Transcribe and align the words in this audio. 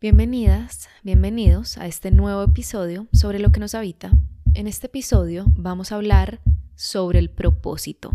Bienvenidas, 0.00 0.88
bienvenidos 1.02 1.76
a 1.76 1.88
este 1.88 2.12
nuevo 2.12 2.44
episodio 2.44 3.08
sobre 3.12 3.40
lo 3.40 3.50
que 3.50 3.58
nos 3.58 3.74
habita. 3.74 4.12
En 4.54 4.68
este 4.68 4.86
episodio 4.86 5.46
vamos 5.56 5.90
a 5.90 5.96
hablar 5.96 6.40
sobre 6.76 7.18
el 7.18 7.30
propósito, 7.30 8.12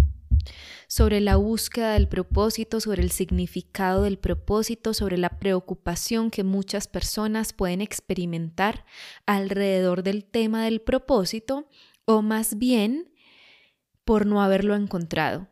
sobre 0.87 1.19
la 1.19 1.35
búsqueda 1.35 1.91
del 1.91 2.07
propósito, 2.07 2.79
sobre 2.79 3.03
el 3.03 3.11
significado 3.11 4.03
del 4.03 4.17
propósito, 4.17 4.93
sobre 4.93 5.17
la 5.17 5.39
preocupación 5.39 6.31
que 6.31 6.45
muchas 6.45 6.87
personas 6.87 7.51
pueden 7.51 7.81
experimentar 7.81 8.85
alrededor 9.25 10.03
del 10.03 10.23
tema 10.23 10.63
del 10.63 10.79
propósito 10.79 11.67
o 12.05 12.21
más 12.21 12.57
bien 12.57 13.11
por 14.05 14.25
no 14.25 14.41
haberlo 14.41 14.73
encontrado. 14.75 15.49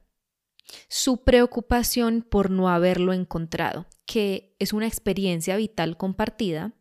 Su 0.87 1.23
preocupación 1.23 2.21
por 2.21 2.49
no 2.49 2.69
haberlo 2.69 3.13
encontrado 3.13 3.85
que 4.11 4.57
es 4.59 4.73
una 4.73 4.87
experiencia 4.87 5.55
vital 5.55 5.95
compartida, 5.95 6.73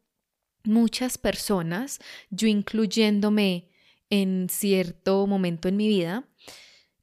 muchas 0.64 1.16
personas, 1.16 2.00
yo 2.30 2.48
incluyéndome 2.48 3.68
en 4.10 4.48
cierto 4.50 5.28
momento 5.28 5.68
en 5.68 5.76
mi 5.76 5.86
vida, 5.86 6.24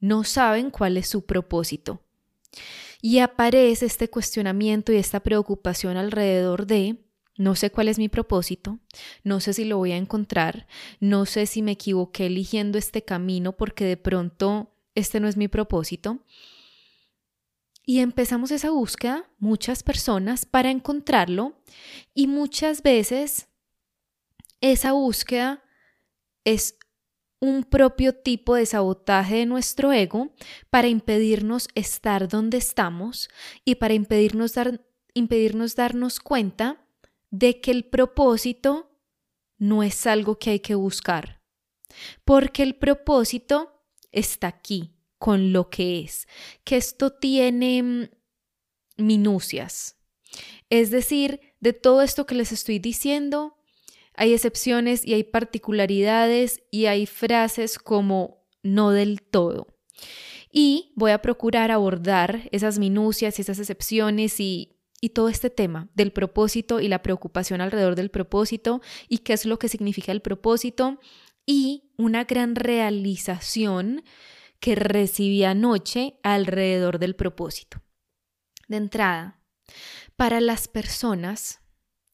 no 0.01 0.25
saben 0.25 0.69
cuál 0.69 0.97
es 0.97 1.07
su 1.07 1.25
propósito. 1.25 2.01
Y 3.01 3.19
aparece 3.19 3.85
este 3.85 4.09
cuestionamiento 4.09 4.91
y 4.91 4.97
esta 4.97 5.21
preocupación 5.21 5.95
alrededor 5.95 6.67
de, 6.67 6.97
no 7.37 7.55
sé 7.55 7.69
cuál 7.69 7.87
es 7.87 7.97
mi 7.97 8.09
propósito, 8.09 8.79
no 9.23 9.39
sé 9.39 9.53
si 9.53 9.63
lo 9.63 9.77
voy 9.77 9.93
a 9.93 9.97
encontrar, 9.97 10.67
no 10.99 11.25
sé 11.25 11.45
si 11.45 11.61
me 11.61 11.71
equivoqué 11.71 12.25
eligiendo 12.25 12.77
este 12.77 13.01
camino 13.01 13.53
porque 13.53 13.85
de 13.85 13.95
pronto 13.95 14.73
este 14.93 15.21
no 15.21 15.29
es 15.29 15.37
mi 15.37 15.47
propósito. 15.47 16.19
Y 17.89 18.01
empezamos 18.01 18.51
esa 18.51 18.69
búsqueda, 18.69 19.23
muchas 19.39 19.81
personas, 19.81 20.45
para 20.45 20.71
encontrarlo 20.71 21.55
y 22.13 22.27
muchas 22.27 22.83
veces 22.83 23.47
esa 24.59 24.91
búsqueda 24.91 25.63
es 26.43 26.77
un 27.39 27.63
propio 27.63 28.13
tipo 28.13 28.55
de 28.55 28.65
sabotaje 28.65 29.37
de 29.37 29.45
nuestro 29.45 29.93
ego 29.93 30.33
para 30.69 30.89
impedirnos 30.89 31.69
estar 31.75 32.27
donde 32.27 32.57
estamos 32.57 33.29
y 33.63 33.75
para 33.75 33.93
impedirnos, 33.93 34.53
dar, 34.53 34.85
impedirnos 35.13 35.77
darnos 35.77 36.19
cuenta 36.19 36.85
de 37.31 37.61
que 37.61 37.71
el 37.71 37.85
propósito 37.85 38.91
no 39.57 39.81
es 39.81 40.05
algo 40.05 40.37
que 40.39 40.49
hay 40.49 40.59
que 40.59 40.75
buscar, 40.75 41.41
porque 42.25 42.63
el 42.63 42.75
propósito 42.75 43.81
está 44.11 44.47
aquí, 44.47 44.96
con 45.17 45.53
lo 45.53 45.69
que 45.69 46.01
es, 46.01 46.27
que 46.63 46.77
esto 46.77 47.11
tiene 47.11 47.83
mm, 47.83 48.09
minucias. 48.97 49.97
Es 50.69 50.91
decir, 50.91 51.39
de 51.59 51.73
todo 51.73 52.01
esto 52.01 52.25
que 52.25 52.35
les 52.35 52.51
estoy 52.51 52.79
diciendo, 52.79 53.57
hay 54.13 54.33
excepciones 54.33 55.05
y 55.05 55.13
hay 55.13 55.23
particularidades 55.23 56.61
y 56.71 56.85
hay 56.85 57.05
frases 57.05 57.77
como 57.79 58.47
no 58.63 58.91
del 58.91 59.21
todo. 59.21 59.67
Y 60.51 60.91
voy 60.95 61.11
a 61.11 61.21
procurar 61.21 61.71
abordar 61.71 62.49
esas 62.51 62.79
minucias 62.79 63.37
y 63.37 63.41
esas 63.41 63.59
excepciones 63.59 64.39
y, 64.39 64.77
y 65.01 65.09
todo 65.09 65.29
este 65.29 65.49
tema 65.49 65.89
del 65.93 66.11
propósito 66.11 66.79
y 66.79 66.87
la 66.87 67.03
preocupación 67.03 67.61
alrededor 67.61 67.95
del 67.95 68.09
propósito 68.09 68.81
y 69.07 69.19
qué 69.19 69.33
es 69.33 69.45
lo 69.45 69.59
que 69.59 69.69
significa 69.69 70.11
el 70.11 70.21
propósito 70.21 70.99
y 71.45 71.91
una 71.97 72.25
gran 72.25 72.55
realización 72.55 74.03
que 74.59 74.75
recibí 74.75 75.43
anoche 75.43 76.19
alrededor 76.23 76.99
del 76.99 77.15
propósito. 77.15 77.81
De 78.67 78.77
entrada, 78.77 79.39
para 80.15 80.41
las 80.41 80.67
personas 80.67 81.61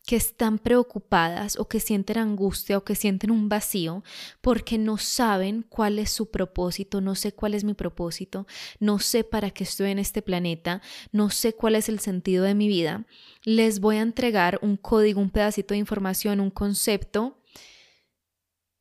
que 0.05 0.17
están 0.17 0.59
preocupadas 0.59 1.57
o 1.57 1.67
que 1.67 1.79
sienten 1.79 2.17
angustia 2.17 2.77
o 2.77 2.83
que 2.83 2.95
sienten 2.95 3.31
un 3.31 3.47
vacío 3.47 4.03
porque 4.41 4.77
no 4.77 4.97
saben 4.97 5.65
cuál 5.69 5.97
es 5.97 6.09
su 6.09 6.29
propósito, 6.29 6.99
no 6.99 7.15
sé 7.15 7.31
cuál 7.31 7.53
es 7.53 7.63
mi 7.63 7.73
propósito, 7.73 8.45
no 8.79 8.99
sé 8.99 9.23
para 9.23 9.51
qué 9.51 9.63
estoy 9.63 9.91
en 9.91 9.99
este 9.99 10.21
planeta, 10.21 10.81
no 11.11 11.29
sé 11.29 11.53
cuál 11.53 11.75
es 11.75 11.87
el 11.87 11.99
sentido 11.99 12.43
de 12.43 12.53
mi 12.53 12.67
vida, 12.67 13.05
les 13.45 13.79
voy 13.79 13.95
a 13.95 14.01
entregar 14.01 14.59
un 14.61 14.75
código, 14.75 15.21
un 15.21 15.29
pedacito 15.29 15.73
de 15.73 15.79
información, 15.79 16.41
un 16.41 16.51
concepto 16.51 17.41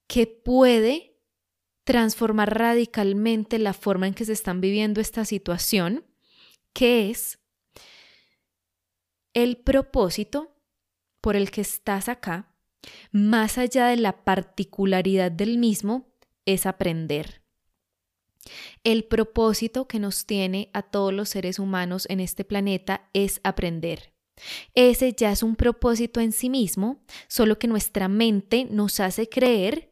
que 0.09 0.27
puede 0.27 1.12
transformar 1.85 2.59
radicalmente 2.59 3.59
la 3.59 3.73
forma 3.73 4.07
en 4.07 4.15
que 4.15 4.25
se 4.25 4.33
están 4.33 4.61
viviendo 4.61 5.01
esta 5.01 5.25
situación, 5.25 6.05
que 6.73 7.11
es 7.11 7.39
el 9.35 9.57
propósito 9.57 10.55
por 11.21 11.37
el 11.37 11.51
que 11.51 11.61
estás 11.61 12.09
acá, 12.09 12.55
más 13.11 13.59
allá 13.59 13.87
de 13.87 13.97
la 13.97 14.25
particularidad 14.25 15.31
del 15.31 15.59
mismo, 15.59 16.13
es 16.45 16.67
aprender. 16.67 17.43
El 18.83 19.05
propósito 19.05 19.87
que 19.87 20.01
nos 20.01 20.27
tiene 20.27 20.71
a 20.73 20.83
todos 20.83 21.13
los 21.13 21.29
seres 21.29 21.59
humanos 21.59 22.07
en 22.11 22.19
este 22.19 22.45
planeta 22.45 23.09
es 23.13 23.41
aprender. 23.45 24.13
Ese 24.75 25.13
ya 25.13 25.31
es 25.31 25.43
un 25.43 25.55
propósito 25.55 26.21
en 26.21 26.33
sí 26.33 26.51
mismo, 26.51 27.05
solo 27.29 27.59
que 27.59 27.69
nuestra 27.69 28.09
mente 28.09 28.67
nos 28.69 28.99
hace 28.99 29.29
creer 29.29 29.92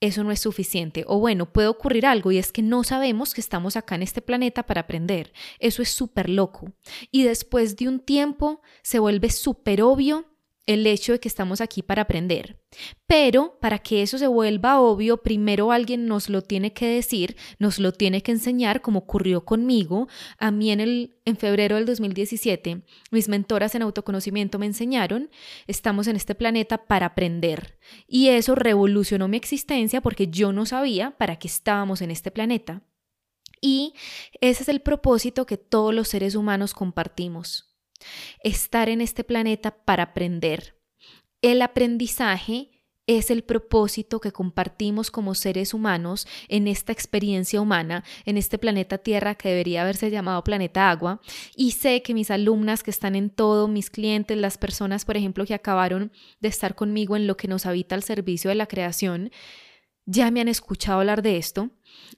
eso 0.00 0.24
no 0.24 0.30
es 0.30 0.40
suficiente. 0.40 1.04
O 1.06 1.18
bueno, 1.18 1.52
puede 1.52 1.68
ocurrir 1.68 2.06
algo 2.06 2.32
y 2.32 2.38
es 2.38 2.52
que 2.52 2.62
no 2.62 2.84
sabemos 2.84 3.34
que 3.34 3.40
estamos 3.40 3.76
acá 3.76 3.94
en 3.94 4.02
este 4.02 4.22
planeta 4.22 4.64
para 4.64 4.82
aprender. 4.82 5.32
Eso 5.58 5.82
es 5.82 5.90
súper 5.90 6.28
loco. 6.28 6.72
Y 7.10 7.22
después 7.22 7.76
de 7.76 7.88
un 7.88 8.00
tiempo 8.00 8.60
se 8.82 8.98
vuelve 8.98 9.30
súper 9.30 9.82
obvio 9.82 10.26
el 10.66 10.86
hecho 10.86 11.12
de 11.12 11.20
que 11.20 11.28
estamos 11.28 11.60
aquí 11.60 11.82
para 11.82 12.02
aprender. 12.02 12.60
Pero 13.06 13.58
para 13.60 13.78
que 13.78 14.02
eso 14.02 14.18
se 14.18 14.26
vuelva 14.26 14.80
obvio, 14.80 15.22
primero 15.22 15.70
alguien 15.70 16.06
nos 16.06 16.28
lo 16.28 16.42
tiene 16.42 16.72
que 16.72 16.86
decir, 16.86 17.36
nos 17.58 17.78
lo 17.78 17.92
tiene 17.92 18.22
que 18.22 18.32
enseñar, 18.32 18.82
como 18.82 19.00
ocurrió 19.00 19.44
conmigo. 19.44 20.08
A 20.38 20.50
mí 20.50 20.72
en, 20.72 20.80
el, 20.80 21.16
en 21.24 21.36
febrero 21.36 21.76
del 21.76 21.86
2017, 21.86 22.82
mis 23.12 23.28
mentoras 23.28 23.74
en 23.76 23.82
autoconocimiento 23.82 24.58
me 24.58 24.66
enseñaron, 24.66 25.30
estamos 25.68 26.08
en 26.08 26.16
este 26.16 26.34
planeta 26.34 26.86
para 26.86 27.06
aprender. 27.06 27.78
Y 28.08 28.28
eso 28.28 28.56
revolucionó 28.56 29.28
mi 29.28 29.36
existencia 29.36 30.00
porque 30.00 30.26
yo 30.28 30.52
no 30.52 30.66
sabía 30.66 31.12
para 31.12 31.36
qué 31.36 31.46
estábamos 31.46 32.02
en 32.02 32.10
este 32.10 32.32
planeta. 32.32 32.82
Y 33.60 33.94
ese 34.40 34.64
es 34.64 34.68
el 34.68 34.80
propósito 34.80 35.46
que 35.46 35.56
todos 35.56 35.94
los 35.94 36.08
seres 36.08 36.34
humanos 36.34 36.74
compartimos 36.74 37.65
estar 38.42 38.88
en 38.88 39.00
este 39.00 39.24
planeta 39.24 39.84
para 39.84 40.04
aprender. 40.04 40.76
El 41.42 41.62
aprendizaje 41.62 42.76
es 43.06 43.30
el 43.30 43.44
propósito 43.44 44.20
que 44.20 44.32
compartimos 44.32 45.10
como 45.10 45.34
seres 45.34 45.74
humanos 45.74 46.26
en 46.48 46.66
esta 46.66 46.92
experiencia 46.92 47.60
humana, 47.60 48.04
en 48.24 48.36
este 48.36 48.58
planeta 48.58 48.98
Tierra 48.98 49.36
que 49.36 49.48
debería 49.48 49.82
haberse 49.82 50.10
llamado 50.10 50.42
planeta 50.42 50.90
agua. 50.90 51.20
Y 51.54 51.72
sé 51.72 52.02
que 52.02 52.14
mis 52.14 52.30
alumnas 52.30 52.82
que 52.82 52.90
están 52.90 53.14
en 53.14 53.30
todo, 53.30 53.68
mis 53.68 53.90
clientes, 53.90 54.36
las 54.36 54.58
personas, 54.58 55.04
por 55.04 55.16
ejemplo, 55.16 55.46
que 55.46 55.54
acabaron 55.54 56.12
de 56.40 56.48
estar 56.48 56.74
conmigo 56.74 57.16
en 57.16 57.26
lo 57.26 57.36
que 57.36 57.48
nos 57.48 57.64
habita 57.66 57.94
al 57.94 58.02
servicio 58.02 58.48
de 58.48 58.56
la 58.56 58.66
creación, 58.66 59.30
ya 60.06 60.30
me 60.30 60.40
han 60.40 60.48
escuchado 60.48 61.00
hablar 61.00 61.20
de 61.20 61.36
esto 61.36 61.70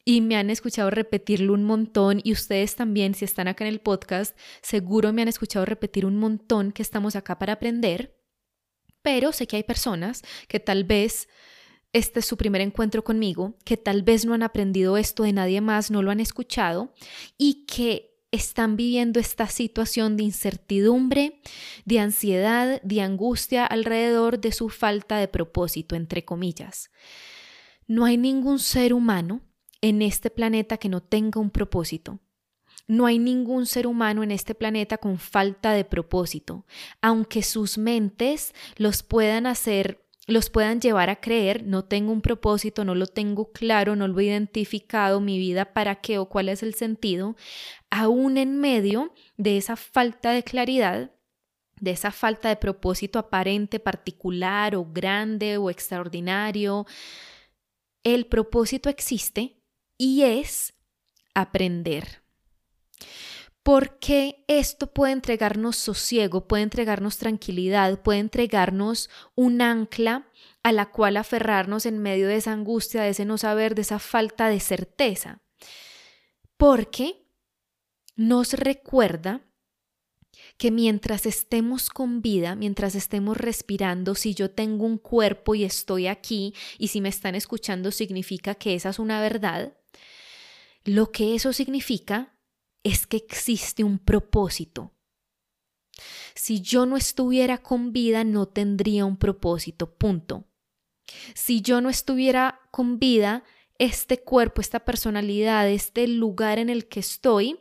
y 0.05 0.21
me 0.21 0.37
han 0.37 0.51
escuchado 0.51 0.91
repetirlo 0.91 1.55
un 1.55 1.65
montón 1.65 2.21
y 2.23 2.33
ustedes 2.33 2.77
también, 2.77 3.15
si 3.15 3.25
están 3.25 3.49
acá 3.49 3.65
en 3.65 3.73
el 3.73 3.81
podcast, 3.81 4.39
seguro 4.63 5.13
me 5.13 5.23
han 5.23 5.29
escuchado 5.29 5.65
repetir 5.65 6.05
un 6.07 6.17
montón 6.17 6.71
que 6.73 6.83
estamos 6.83 7.17
acá 7.17 7.39
para 7.39 7.55
aprender, 7.55 8.15
pero 9.03 9.33
sé 9.33 9.47
que 9.47 9.57
hay 9.57 9.63
personas 9.63 10.23
que 10.49 10.61
tal 10.61 10.85
vez 10.85 11.29
este 11.95 12.21
es 12.21 12.27
su 12.27 12.37
primer 12.37 12.61
encuentro 12.61 13.03
conmigo, 13.03 13.57
que 13.65 13.79
tal 13.79 14.03
vez 14.03 14.27
no 14.27 14.35
han 14.35 14.43
aprendido 14.43 14.99
esto 14.99 15.23
de 15.23 15.33
nadie 15.33 15.63
más, 15.63 15.91
no 15.91 16.03
lo 16.03 16.11
han 16.11 16.21
escuchado 16.21 16.93
y 17.39 17.65
que 17.65 18.09
están 18.31 18.77
viviendo 18.77 19.19
esta 19.19 19.47
situación 19.49 20.19
de 20.19 20.25
incertidumbre, 20.25 21.41
de 21.87 22.01
ansiedad, 22.01 22.83
de 22.83 23.01
angustia 23.01 23.65
alrededor 23.65 24.39
de 24.39 24.53
su 24.53 24.69
falta 24.69 25.17
de 25.17 25.29
propósito, 25.29 25.97
entre 25.97 26.27
comillas. 26.27 26.91
No 27.89 28.05
hay 28.05 28.17
ningún 28.17 28.59
ser 28.61 28.93
humano 28.93 29.41
en 29.81 30.03
este 30.03 30.31
planeta 30.31 30.77
que 30.77 30.89
no 30.89 31.01
tenga 31.01 31.41
un 31.41 31.51
propósito. 31.51 32.21
No 32.87 33.07
hay 33.07 33.19
ningún 33.19 33.67
ser 33.67 33.87
humano 33.87 34.23
en 34.23 34.31
este 34.31 34.55
planeta 34.55 34.99
con 34.99 35.19
falta 35.19 35.73
de 35.73 35.85
propósito, 35.85 36.65
aunque 37.03 37.43
sus 37.43 37.77
mentes 37.77 38.55
los 38.77 39.03
puedan 39.03 39.47
hacer 39.47 40.05
los 40.29 40.51
puedan 40.51 40.79
llevar 40.79 41.09
a 41.09 41.23
creer, 41.23 41.65
no 41.65 41.87
tengo 41.87 42.13
un 42.13 42.21
propósito, 42.21 42.85
no 42.85 42.95
lo 42.95 43.07
tengo 43.07 43.51
claro, 43.51 43.97
no 43.97 44.07
lo 44.07 44.21
he 44.21 44.25
identificado, 44.25 45.21
mi 45.21 45.39
vida 45.39 45.73
para 45.73 45.97
qué 45.97 46.19
o 46.19 46.29
cuál 46.29 46.51
es 46.51 46.63
el 46.63 46.75
sentido, 46.75 47.35
aún 47.89 48.37
en 48.37 48.61
medio 48.61 49.15
de 49.39 49.57
esa 49.57 49.77
falta 49.77 50.33
de 50.33 50.43
claridad, 50.43 51.13
de 51.81 51.93
esa 51.93 52.11
falta 52.11 52.51
de 52.51 52.57
propósito 52.57 53.19
aparente, 53.19 53.81
particular 53.81 54.77
o 54.77 54.85
grande 54.85 55.57
o 55.57 55.71
extraordinario, 55.71 56.85
el 58.05 58.27
propósito 58.27 58.89
existe 58.89 59.61
y 59.97 60.23
es 60.23 60.75
aprender. 61.35 62.23
porque 63.63 64.45
esto 64.49 64.95
puede 64.95 65.13
entregarnos 65.13 65.77
sosiego, 65.77 66.49
puede 66.49 66.63
entregarnos 66.63 67.19
tranquilidad, 67.19 68.01
puede 68.01 68.19
entregarnos 68.19 69.11
un 69.35 69.61
ancla 69.61 70.27
a 70.63 70.73
la 70.73 70.87
cual 70.87 71.19
aferrarnos 71.19 71.85
en 71.85 71.99
medio 71.99 72.29
de 72.29 72.37
esa 72.37 72.53
angustia, 72.53 73.03
de 73.03 73.11
ese 73.11 73.27
no 73.27 73.37
saber, 73.37 73.75
de 73.75 73.83
esa 73.83 73.99
falta 73.99 74.49
de 74.49 74.61
certeza. 74.61 75.43
Porque 76.57 77.27
nos 78.17 78.55
recuerda 78.55 79.43
que 80.59 80.73
mientras 80.73 81.25
estemos 81.25 81.89
con 81.89 82.21
vida, 82.21 82.57
mientras 82.57 82.97
estemos 82.97 83.37
respirando, 83.37 84.17
si 84.17 84.35
yo 84.35 84.51
tengo 84.51 84.85
un 84.85 84.99
cuerpo 84.99 85.55
y 85.55 85.65
estoy 85.65 86.09
aquí, 86.09 86.53
y 86.79 86.89
si 86.89 87.01
me 87.01 87.09
están 87.09 87.37
escuchando 87.37 87.93
significa 87.93 88.57
que 88.57 88.75
esa 88.75 88.91
es 88.91 88.99
una 88.99 89.21
verdad, 89.21 89.79
lo 90.85 91.13
que 91.13 91.37
eso 91.37 91.53
significa 91.53 92.37
es 92.83 93.07
que 93.07 93.19
existe 93.19 93.85
un 93.85 93.99
propósito. 93.99 94.93
Si 96.35 96.61
yo 96.61 96.87
no 96.87 96.97
estuviera 96.97 97.59
con 97.59 97.93
vida, 97.93 98.25
no 98.25 98.47
tendría 98.47 99.05
un 99.05 99.17
propósito, 99.17 99.95
punto. 99.95 100.49
Si 101.35 101.61
yo 101.61 101.81
no 101.81 101.89
estuviera 101.89 102.61
con 102.71 102.99
vida, 102.99 103.45
este 103.79 104.19
cuerpo, 104.19 104.61
esta 104.61 104.81
personalidad, 104.81 105.69
este 105.69 106.09
lugar 106.09 106.59
en 106.59 106.69
el 106.69 106.89
que 106.89 107.01
estoy, 107.01 107.61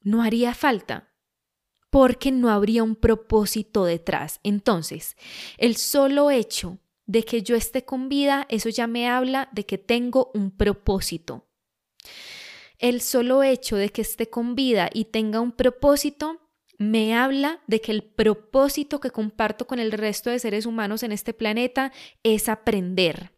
no 0.00 0.22
haría 0.22 0.54
falta, 0.54 1.07
porque 1.90 2.30
no 2.30 2.50
habría 2.50 2.82
un 2.82 2.96
propósito 2.96 3.84
detrás. 3.84 4.40
Entonces, 4.42 5.16
el 5.56 5.76
solo 5.76 6.30
hecho 6.30 6.78
de 7.06 7.24
que 7.24 7.42
yo 7.42 7.56
esté 7.56 7.84
con 7.84 8.08
vida, 8.08 8.46
eso 8.50 8.68
ya 8.68 8.86
me 8.86 9.08
habla 9.08 9.48
de 9.52 9.64
que 9.64 9.78
tengo 9.78 10.30
un 10.34 10.50
propósito. 10.50 11.46
El 12.78 13.00
solo 13.00 13.42
hecho 13.42 13.76
de 13.76 13.88
que 13.88 14.02
esté 14.02 14.28
con 14.28 14.54
vida 14.54 14.90
y 14.92 15.06
tenga 15.06 15.40
un 15.40 15.52
propósito 15.52 16.40
me 16.78 17.16
habla 17.16 17.60
de 17.66 17.80
que 17.80 17.90
el 17.90 18.04
propósito 18.04 19.00
que 19.00 19.10
comparto 19.10 19.66
con 19.66 19.80
el 19.80 19.90
resto 19.90 20.30
de 20.30 20.38
seres 20.38 20.64
humanos 20.64 21.02
en 21.02 21.10
este 21.10 21.34
planeta 21.34 21.92
es 22.22 22.48
aprender. 22.48 23.32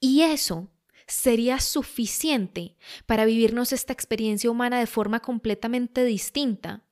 Y 0.00 0.20
eso 0.20 0.68
sería 1.06 1.60
suficiente 1.60 2.76
para 3.06 3.24
vivirnos 3.24 3.72
esta 3.72 3.92
experiencia 3.92 4.50
humana 4.50 4.78
de 4.78 4.86
forma 4.86 5.20
completamente 5.20 6.04
distinta. 6.04 6.85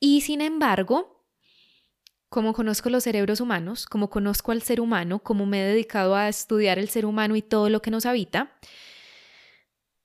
Y 0.00 0.20
sin 0.22 0.40
embargo, 0.40 1.24
como 2.28 2.52
conozco 2.52 2.90
los 2.90 3.04
cerebros 3.04 3.40
humanos, 3.40 3.86
como 3.86 4.10
conozco 4.10 4.52
al 4.52 4.62
ser 4.62 4.80
humano, 4.80 5.20
como 5.20 5.46
me 5.46 5.62
he 5.62 5.66
dedicado 5.66 6.16
a 6.16 6.28
estudiar 6.28 6.78
el 6.78 6.88
ser 6.88 7.06
humano 7.06 7.36
y 7.36 7.42
todo 7.42 7.68
lo 7.68 7.80
que 7.82 7.90
nos 7.90 8.06
habita, 8.06 8.58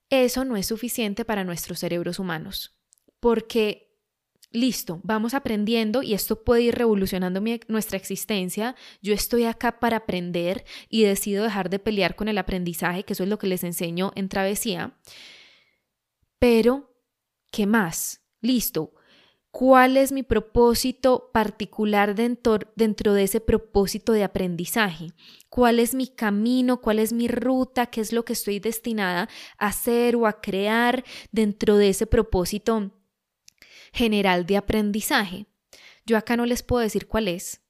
eso 0.10 0.46
no 0.46 0.56
es 0.58 0.68
suficiente 0.68 1.26
para 1.26 1.44
nuestros 1.44 1.80
cerebros 1.80 2.20
humanos, 2.20 2.78
porque 3.20 3.92
listo, 4.52 5.00
vamos 5.04 5.34
aprendiendo 5.34 6.04
y 6.04 6.14
esto 6.14 6.44
puede 6.44 6.64
ir 6.64 6.76
revolucionando 6.76 7.42
nuestra 7.68 7.98
existencia. 7.98 8.76
Yo 9.02 9.14
estoy 9.14 9.46
acá 9.46 9.80
para 9.80 9.98
aprender 9.98 10.66
y 10.90 11.04
decido 11.04 11.44
dejar 11.44 11.70
de 11.70 11.80
pelear 11.80 12.16
con 12.16 12.28
el 12.28 12.38
aprendizaje, 12.38 13.04
que 13.04 13.14
eso 13.14 13.24
es 13.24 13.30
lo 13.30 13.40
que 13.40 13.48
les 13.48 13.64
enseño 13.64 14.12
en 14.16 14.30
travesía. 14.30 14.98
Pero, 16.40 16.94
¿qué 17.52 17.66
más? 17.66 18.22
Listo, 18.42 18.94
cuál 19.52 19.98
es 19.98 20.12
mi 20.12 20.24
propósito 20.24 21.30
particular 21.34 22.16
dentro, 22.16 22.60
dentro, 22.76 23.14
de 23.14 23.24
ese 23.24 23.42
propósito 23.42 24.14
de 24.14 24.24
aprendizaje, 24.24 25.12
cuál 25.50 25.80
es 25.80 25.94
mi 25.94 26.08
camino, 26.08 26.82
cuál 26.82 27.00
es 27.00 27.12
mi 27.12 27.28
ruta, 27.28 27.88
qué 27.88 28.02
es 28.02 28.14
lo 28.14 28.24
que 28.24 28.34
estoy 28.34 28.60
destinada 28.60 29.30
a 29.58 29.68
hacer 29.68 30.16
o 30.16 30.26
a 30.26 30.42
crear 30.42 31.04
dentro 31.32 31.78
de 31.78 31.90
ese 31.90 32.08
propósito 32.08 32.92
general 33.94 34.46
de 34.46 34.58
aprendizaje. 34.58 35.46
Yo 36.06 36.18
acá 36.18 36.38
no 36.38 36.46
les 36.46 36.64
puedo 36.64 36.82
decir 36.82 37.08
cuál 37.08 37.28
es, 37.28 37.62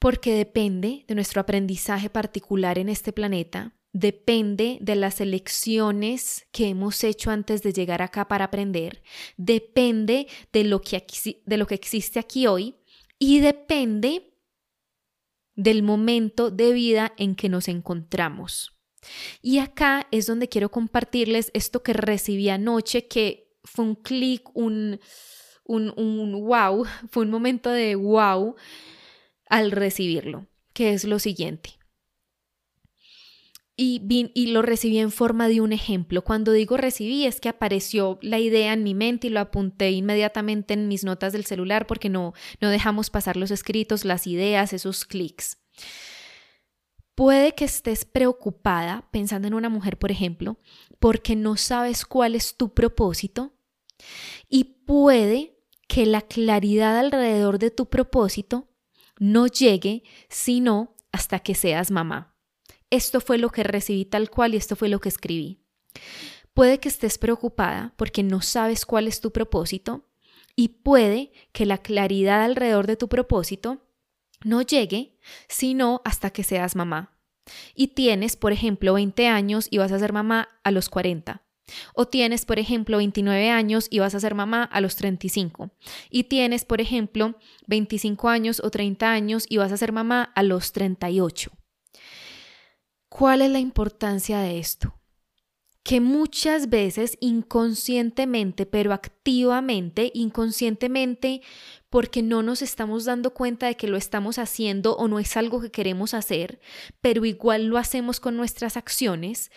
porque 0.00 0.34
depende 0.34 1.04
de 1.06 1.14
nuestro 1.14 1.40
aprendizaje 1.40 2.10
particular 2.10 2.78
en 2.78 2.88
este 2.88 3.12
planeta, 3.12 3.72
depende 3.92 4.78
de 4.80 4.96
las 4.96 5.20
elecciones 5.20 6.46
que 6.50 6.68
hemos 6.68 7.04
hecho 7.04 7.30
antes 7.30 7.62
de 7.62 7.72
llegar 7.72 8.02
acá 8.02 8.26
para 8.26 8.46
aprender, 8.46 9.02
depende 9.36 10.26
de 10.52 10.64
lo 10.64 10.80
que, 10.80 11.04
de 11.44 11.56
lo 11.56 11.66
que 11.66 11.74
existe 11.74 12.18
aquí 12.18 12.46
hoy 12.46 12.76
y 13.18 13.40
depende 13.40 14.34
del 15.54 15.82
momento 15.82 16.50
de 16.50 16.72
vida 16.72 17.12
en 17.18 17.34
que 17.34 17.50
nos 17.50 17.68
encontramos. 17.68 18.72
Y 19.42 19.58
acá 19.58 20.06
es 20.10 20.26
donde 20.26 20.48
quiero 20.48 20.70
compartirles 20.70 21.50
esto 21.54 21.82
que 21.82 21.92
recibí 21.92 22.48
anoche, 22.48 23.08
que 23.08 23.58
fue 23.62 23.84
un 23.84 23.94
clic, 23.96 24.48
un, 24.54 25.00
un, 25.64 25.92
un 25.96 26.46
wow, 26.46 26.86
fue 27.10 27.24
un 27.24 27.30
momento 27.30 27.68
de 27.68 27.94
wow 27.94 28.56
al 29.50 29.70
recibirlo, 29.70 30.46
que 30.72 30.94
es 30.94 31.04
lo 31.04 31.18
siguiente 31.18 31.81
y, 33.82 34.46
lo 34.46 34.62
recibí 34.62 34.98
en 34.98 35.10
forma 35.10 35.48
de 35.48 35.60
un 35.60 35.72
ejemplo. 35.72 36.22
Cuando 36.22 36.52
digo 36.52 36.76
recibí 36.76 37.26
es 37.26 37.40
que 37.40 37.48
apareció 37.48 38.18
la 38.22 38.38
idea 38.38 38.72
en 38.72 38.82
mi 38.82 38.94
mente 38.94 39.26
y 39.26 39.30
lo 39.30 39.40
apunté 39.40 39.90
inmediatamente 39.90 40.74
en 40.74 40.88
mis 40.88 41.04
notas 41.04 41.32
del 41.32 41.44
celular 41.44 41.86
porque 41.86 42.08
no, 42.08 42.32
no 42.60 42.68
dejamos 42.68 43.10
pasar 43.10 43.36
los 43.36 43.50
escritos, 43.50 44.04
las 44.04 44.26
ideas, 44.26 44.72
esos 44.72 45.04
clics. 45.04 45.58
Puede 47.14 47.54
que 47.54 47.64
estés 47.64 48.04
preocupada, 48.04 49.08
pensando 49.10 49.48
en 49.48 49.54
una 49.54 49.68
mujer, 49.68 49.98
por 49.98 50.10
ejemplo, 50.10 50.58
porque 50.98 51.36
no 51.36 51.56
sabes 51.56 52.04
cuál 52.06 52.34
es 52.34 52.56
tu 52.56 52.72
propósito 52.72 53.52
y 54.48 54.64
puede 54.86 55.58
que 55.88 56.06
la 56.06 56.22
claridad 56.22 56.98
alrededor 56.98 57.58
de 57.58 57.70
tu 57.70 57.88
propósito 57.90 58.68
no 59.18 59.46
llegue 59.46 60.04
sino 60.28 60.96
hasta 61.12 61.40
que 61.40 61.54
seas 61.54 61.90
mamá 61.90 62.31
esto 62.92 63.20
fue 63.22 63.38
lo 63.38 63.50
que 63.50 63.64
recibí 63.64 64.04
tal 64.04 64.30
cual 64.30 64.54
y 64.54 64.58
esto 64.58 64.76
fue 64.76 64.88
lo 64.90 65.00
que 65.00 65.08
escribí. 65.08 65.64
Puede 66.52 66.78
que 66.78 66.90
estés 66.90 67.16
preocupada 67.16 67.94
porque 67.96 68.22
no 68.22 68.42
sabes 68.42 68.84
cuál 68.84 69.08
es 69.08 69.22
tu 69.22 69.32
propósito 69.32 70.10
y 70.54 70.68
puede 70.68 71.32
que 71.52 71.64
la 71.64 71.78
claridad 71.78 72.42
alrededor 72.44 72.86
de 72.86 72.96
tu 72.96 73.08
propósito 73.08 73.82
no 74.44 74.60
llegue 74.60 75.18
sino 75.48 76.02
hasta 76.04 76.30
que 76.30 76.44
seas 76.44 76.76
mamá. 76.76 77.16
Y 77.74 77.88
tienes, 77.88 78.36
por 78.36 78.52
ejemplo, 78.52 78.92
20 78.92 79.26
años 79.26 79.68
y 79.70 79.78
vas 79.78 79.90
a 79.90 79.98
ser 79.98 80.12
mamá 80.12 80.48
a 80.62 80.70
los 80.70 80.90
40. 80.90 81.42
O 81.94 82.06
tienes, 82.06 82.44
por 82.44 82.58
ejemplo, 82.58 82.98
29 82.98 83.48
años 83.48 83.86
y 83.88 84.00
vas 84.00 84.14
a 84.14 84.20
ser 84.20 84.34
mamá 84.34 84.64
a 84.64 84.82
los 84.82 84.96
35. 84.96 85.70
Y 86.10 86.24
tienes, 86.24 86.66
por 86.66 86.82
ejemplo, 86.82 87.38
25 87.68 88.28
años 88.28 88.60
o 88.62 88.70
30 88.70 89.10
años 89.10 89.46
y 89.48 89.56
vas 89.56 89.72
a 89.72 89.78
ser 89.78 89.92
mamá 89.92 90.30
a 90.34 90.42
los 90.42 90.72
38. 90.72 91.52
¿Cuál 93.12 93.42
es 93.42 93.50
la 93.50 93.58
importancia 93.58 94.40
de 94.40 94.58
esto? 94.58 94.98
Que 95.82 96.00
muchas 96.00 96.70
veces 96.70 97.18
inconscientemente, 97.20 98.64
pero 98.64 98.94
activamente, 98.94 100.10
inconscientemente, 100.14 101.42
porque 101.90 102.22
no 102.22 102.42
nos 102.42 102.62
estamos 102.62 103.04
dando 103.04 103.34
cuenta 103.34 103.66
de 103.66 103.76
que 103.76 103.86
lo 103.86 103.98
estamos 103.98 104.38
haciendo 104.38 104.96
o 104.96 105.08
no 105.08 105.18
es 105.18 105.36
algo 105.36 105.60
que 105.60 105.70
queremos 105.70 106.14
hacer, 106.14 106.58
pero 107.02 107.26
igual 107.26 107.66
lo 107.66 107.76
hacemos 107.76 108.18
con 108.18 108.34
nuestras 108.34 108.78
acciones, 108.78 109.50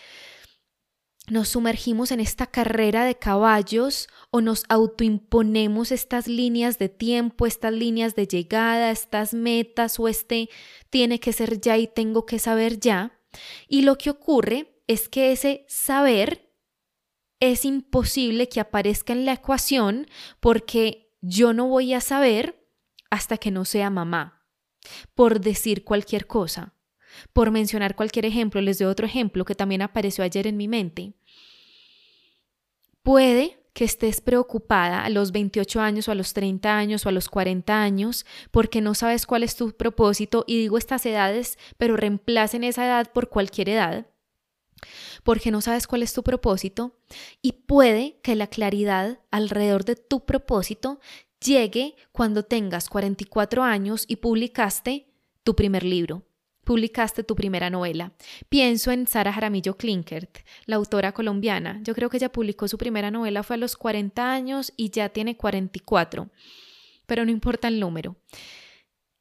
nos 1.30 1.48
sumergimos 1.48 2.12
en 2.12 2.20
esta 2.20 2.48
carrera 2.48 3.06
de 3.06 3.16
caballos 3.16 4.10
o 4.32 4.42
nos 4.42 4.66
autoimponemos 4.68 5.94
estas 5.94 6.28
líneas 6.28 6.78
de 6.78 6.90
tiempo, 6.90 7.46
estas 7.48 7.72
líneas 7.72 8.16
de 8.16 8.28
llegada, 8.28 8.92
estas 8.92 9.34
metas 9.34 9.98
o 9.98 10.10
este 10.10 10.50
tiene 10.90 11.22
que 11.22 11.32
ser 11.32 11.62
ya 11.62 11.78
y 11.78 11.88
tengo 11.88 12.26
que 12.26 12.38
saber 12.38 12.82
ya, 12.82 13.15
y 13.68 13.82
lo 13.82 13.98
que 13.98 14.10
ocurre 14.10 14.80
es 14.88 15.10
que 15.10 15.32
ese 15.32 15.66
saber 15.68 16.52
es 17.40 17.66
imposible 17.66 18.50
que 18.50 18.60
aparezca 18.60 19.14
en 19.14 19.26
la 19.26 19.34
ecuación 19.34 20.08
porque 20.40 21.14
yo 21.22 21.54
no 21.54 21.68
voy 21.68 21.94
a 21.94 22.02
saber 22.02 22.68
hasta 23.10 23.38
que 23.38 23.52
no 23.52 23.66
sea 23.66 23.90
mamá, 23.90 24.46
por 25.14 25.40
decir 25.42 25.84
cualquier 25.84 26.28
cosa. 26.28 26.74
Por 27.34 27.52
mencionar 27.52 27.96
cualquier 27.96 28.26
ejemplo, 28.26 28.62
les 28.62 28.78
doy 28.78 28.88
otro 28.88 29.06
ejemplo 29.06 29.46
que 29.46 29.56
también 29.56 29.82
apareció 29.82 30.24
ayer 30.24 30.48
en 30.48 30.58
mi 30.58 30.68
mente. 30.68 31.14
Puede 33.02 33.65
que 33.76 33.84
estés 33.84 34.22
preocupada 34.22 35.04
a 35.04 35.10
los 35.10 35.34
28 35.34 35.82
años 35.82 36.08
o 36.08 36.12
a 36.14 36.16
los 36.16 36.34
30 36.34 36.78
años 36.78 37.06
o 37.06 37.10
a 37.10 37.12
los 37.12 37.28
40 37.28 37.84
años 37.84 38.26
porque 38.50 38.80
no 38.80 38.96
sabes 38.96 39.26
cuál 39.26 39.44
es 39.44 39.58
tu 39.58 39.74
propósito 39.74 40.46
y 40.48 40.58
digo 40.58 40.78
estas 40.78 41.06
edades, 41.06 41.60
pero 41.78 41.98
reemplacen 41.98 42.64
esa 42.64 42.86
edad 42.86 43.12
por 43.12 43.28
cualquier 43.28 43.68
edad 43.68 44.08
porque 45.24 45.52
no 45.52 45.60
sabes 45.60 45.88
cuál 45.88 46.04
es 46.04 46.14
tu 46.14 46.24
propósito 46.24 46.96
y 47.42 47.52
puede 47.52 48.20
que 48.24 48.36
la 48.36 48.48
claridad 48.48 49.20
alrededor 49.30 49.84
de 49.84 49.98
tu 49.98 50.26
propósito 50.26 51.02
llegue 51.44 51.96
cuando 52.14 52.44
tengas 52.44 52.88
44 52.88 53.62
años 53.64 54.06
y 54.08 54.18
publicaste 54.18 55.10
tu 55.44 55.54
primer 55.54 55.84
libro. 55.84 56.24
Publicaste 56.66 57.24
tu 57.24 57.36
primera 57.36 57.70
novela. 57.70 58.12
Pienso 58.50 58.92
en 58.92 59.08
Sara 59.08 59.32
Jaramillo 59.32 59.78
Klinkert, 59.78 60.40
la 60.66 60.76
autora 60.76 61.14
colombiana. 61.14 61.80
Yo 61.84 61.96
creo 61.96 62.10
que 62.10 62.18
ella 62.18 62.32
publicó 62.32 62.68
su 62.68 62.78
primera 62.78 63.12
novela 63.12 63.44
fue 63.44 63.56
a 63.56 63.60
los 63.60 63.78
40 63.78 64.34
años 64.34 64.74
y 64.76 64.90
ya 64.90 65.10
tiene 65.10 65.38
44, 65.38 66.30
pero 67.06 67.24
no 67.24 67.32
importa 67.32 67.70
el 67.70 67.80
número. 67.80 68.18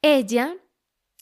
Ella, 0.03 0.57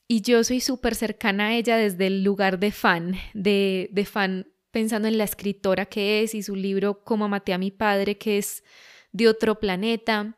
y 0.08 0.22
yo 0.22 0.42
soy 0.44 0.60
súper 0.60 0.94
cercana 0.94 1.48
a 1.48 1.54
ella 1.54 1.76
desde 1.76 2.06
el 2.06 2.24
lugar 2.24 2.58
de 2.58 2.72
fan, 2.72 3.16
de, 3.34 3.90
de 3.92 4.04
fan 4.04 4.46
pensando 4.70 5.06
en 5.08 5.18
la 5.18 5.24
escritora 5.24 5.86
que 5.86 6.22
es 6.22 6.34
y 6.34 6.42
su 6.42 6.56
libro 6.56 7.04
Cómo 7.04 7.28
maté 7.28 7.52
a 7.52 7.58
mi 7.58 7.70
padre, 7.70 8.16
que 8.16 8.38
es 8.38 8.64
de 9.12 9.28
otro 9.28 9.60
planeta. 9.60 10.36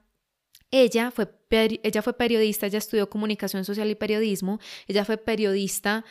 Ella 0.77 1.13
fue, 1.13 1.29
ella 1.51 2.03
fue 2.03 2.15
periodista, 2.15 2.67
ella 2.67 2.79
estudió 2.79 3.09
comunicación 3.09 3.65
social 3.65 3.89
y 3.89 3.95
periodismo, 3.95 4.59
ella 4.89 5.05
fue 5.05 5.19
periodista 5.19 6.05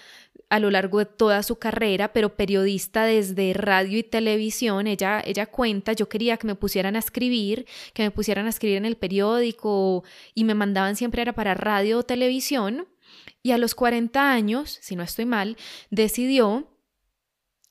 a 0.47 0.59
lo 0.59 0.71
largo 0.71 0.99
de 0.99 1.05
toda 1.05 1.43
su 1.43 1.57
carrera, 1.57 2.13
pero 2.13 2.37
periodista 2.37 3.03
desde 3.03 3.51
radio 3.51 3.97
y 3.97 4.03
televisión. 4.03 4.87
Ella, 4.87 5.21
ella 5.25 5.47
cuenta, 5.47 5.91
yo 5.91 6.07
quería 6.07 6.37
que 6.37 6.47
me 6.47 6.55
pusieran 6.55 6.95
a 6.95 6.99
escribir, 6.99 7.65
que 7.93 8.03
me 8.03 8.11
pusieran 8.11 8.45
a 8.45 8.51
escribir 8.51 8.77
en 8.77 8.85
el 8.85 8.95
periódico 8.95 10.05
y 10.33 10.45
me 10.45 10.55
mandaban 10.55 10.95
siempre 10.95 11.21
era 11.21 11.33
para 11.33 11.55
radio 11.55 11.97
o 11.97 12.03
televisión. 12.03 12.87
Y 13.41 13.51
a 13.51 13.57
los 13.57 13.75
40 13.75 14.31
años, 14.31 14.77
si 14.79 14.95
no 14.95 15.03
estoy 15.03 15.25
mal, 15.25 15.57
decidió, 15.89 16.69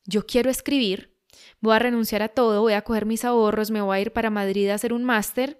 yo 0.05 0.27
quiero 0.27 0.51
escribir, 0.51 1.17
voy 1.63 1.75
a 1.75 1.79
renunciar 1.79 2.21
a 2.21 2.29
todo, 2.29 2.61
voy 2.61 2.75
a 2.75 2.83
coger 2.83 3.07
mis 3.07 3.25
ahorros, 3.25 3.71
me 3.71 3.81
voy 3.81 3.97
a 3.97 4.01
ir 4.03 4.13
para 4.13 4.29
Madrid 4.29 4.69
a 4.69 4.75
hacer 4.75 4.93
un 4.93 5.05
máster 5.05 5.59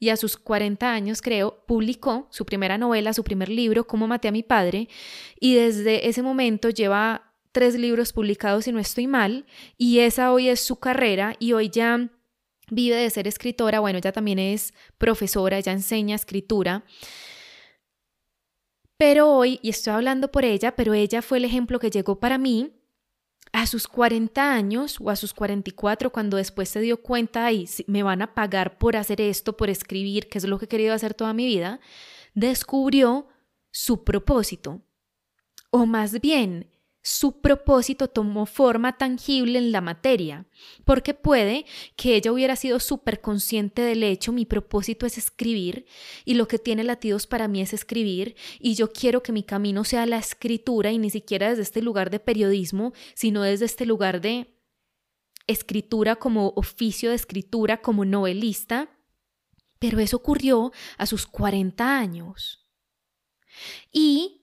y 0.00 0.08
a 0.08 0.16
sus 0.16 0.38
40 0.38 0.90
años, 0.90 1.20
creo, 1.20 1.62
publicó 1.66 2.26
su 2.30 2.46
primera 2.46 2.78
novela, 2.78 3.12
su 3.12 3.22
primer 3.22 3.50
libro, 3.50 3.86
Cómo 3.86 4.08
maté 4.08 4.28
a 4.28 4.32
mi 4.32 4.42
padre, 4.42 4.88
y 5.38 5.54
desde 5.54 6.08
ese 6.08 6.22
momento 6.22 6.70
lleva 6.70 7.34
tres 7.52 7.74
libros 7.74 8.12
publicados, 8.14 8.64
si 8.64 8.72
no 8.72 8.80
estoy 8.80 9.06
mal, 9.06 9.44
y 9.76 9.98
esa 9.98 10.32
hoy 10.32 10.48
es 10.48 10.60
su 10.60 10.76
carrera 10.76 11.36
y 11.38 11.52
hoy 11.52 11.68
ya 11.68 12.08
vive 12.70 12.96
de 12.96 13.10
ser 13.10 13.28
escritora, 13.28 13.80
bueno, 13.80 13.98
ella 13.98 14.12
también 14.12 14.38
es 14.38 14.72
profesora, 14.96 15.58
ella 15.58 15.72
enseña 15.72 16.16
escritura. 16.16 16.84
Pero 18.96 19.30
hoy, 19.30 19.58
y 19.62 19.70
estoy 19.70 19.92
hablando 19.92 20.30
por 20.30 20.44
ella, 20.44 20.76
pero 20.76 20.94
ella 20.94 21.20
fue 21.20 21.38
el 21.38 21.44
ejemplo 21.44 21.78
que 21.78 21.90
llegó 21.90 22.20
para 22.20 22.38
mí 22.38 22.79
a 23.52 23.66
sus 23.66 23.88
40 23.88 24.52
años 24.52 24.98
o 25.00 25.10
a 25.10 25.16
sus 25.16 25.34
44, 25.34 26.10
cuando 26.10 26.36
después 26.36 26.68
se 26.68 26.80
dio 26.80 27.02
cuenta, 27.02 27.46
ay, 27.46 27.68
me 27.86 28.02
van 28.02 28.22
a 28.22 28.34
pagar 28.34 28.78
por 28.78 28.96
hacer 28.96 29.20
esto, 29.20 29.56
por 29.56 29.70
escribir, 29.70 30.28
que 30.28 30.38
es 30.38 30.44
lo 30.44 30.58
que 30.58 30.66
he 30.66 30.68
querido 30.68 30.94
hacer 30.94 31.14
toda 31.14 31.32
mi 31.32 31.46
vida, 31.46 31.80
descubrió 32.34 33.28
su 33.70 34.04
propósito. 34.04 34.82
O 35.70 35.86
más 35.86 36.20
bien, 36.20 36.70
su 37.02 37.40
propósito 37.40 38.08
tomó 38.08 38.44
forma 38.44 38.98
tangible 38.98 39.58
en 39.58 39.72
la 39.72 39.80
materia, 39.80 40.46
porque 40.84 41.14
puede 41.14 41.64
que 41.96 42.16
ella 42.16 42.30
hubiera 42.30 42.56
sido 42.56 42.78
súper 42.78 43.20
consciente 43.20 43.80
del 43.82 44.02
hecho, 44.02 44.32
mi 44.32 44.44
propósito 44.44 45.06
es 45.06 45.16
escribir 45.16 45.86
y 46.24 46.34
lo 46.34 46.46
que 46.46 46.58
tiene 46.58 46.84
latidos 46.84 47.26
para 47.26 47.48
mí 47.48 47.62
es 47.62 47.72
escribir 47.72 48.36
y 48.58 48.74
yo 48.74 48.92
quiero 48.92 49.22
que 49.22 49.32
mi 49.32 49.42
camino 49.42 49.84
sea 49.84 50.04
la 50.04 50.18
escritura 50.18 50.92
y 50.92 50.98
ni 50.98 51.08
siquiera 51.08 51.48
desde 51.48 51.62
este 51.62 51.80
lugar 51.80 52.10
de 52.10 52.20
periodismo, 52.20 52.92
sino 53.14 53.42
desde 53.42 53.64
este 53.64 53.86
lugar 53.86 54.20
de 54.20 54.54
escritura 55.46 56.16
como 56.16 56.52
oficio 56.54 57.10
de 57.10 57.16
escritura, 57.16 57.80
como 57.80 58.04
novelista, 58.04 58.90
pero 59.78 59.98
eso 60.00 60.18
ocurrió 60.18 60.70
a 60.98 61.06
sus 61.06 61.26
40 61.26 61.98
años. 61.98 62.66
Y 63.90 64.39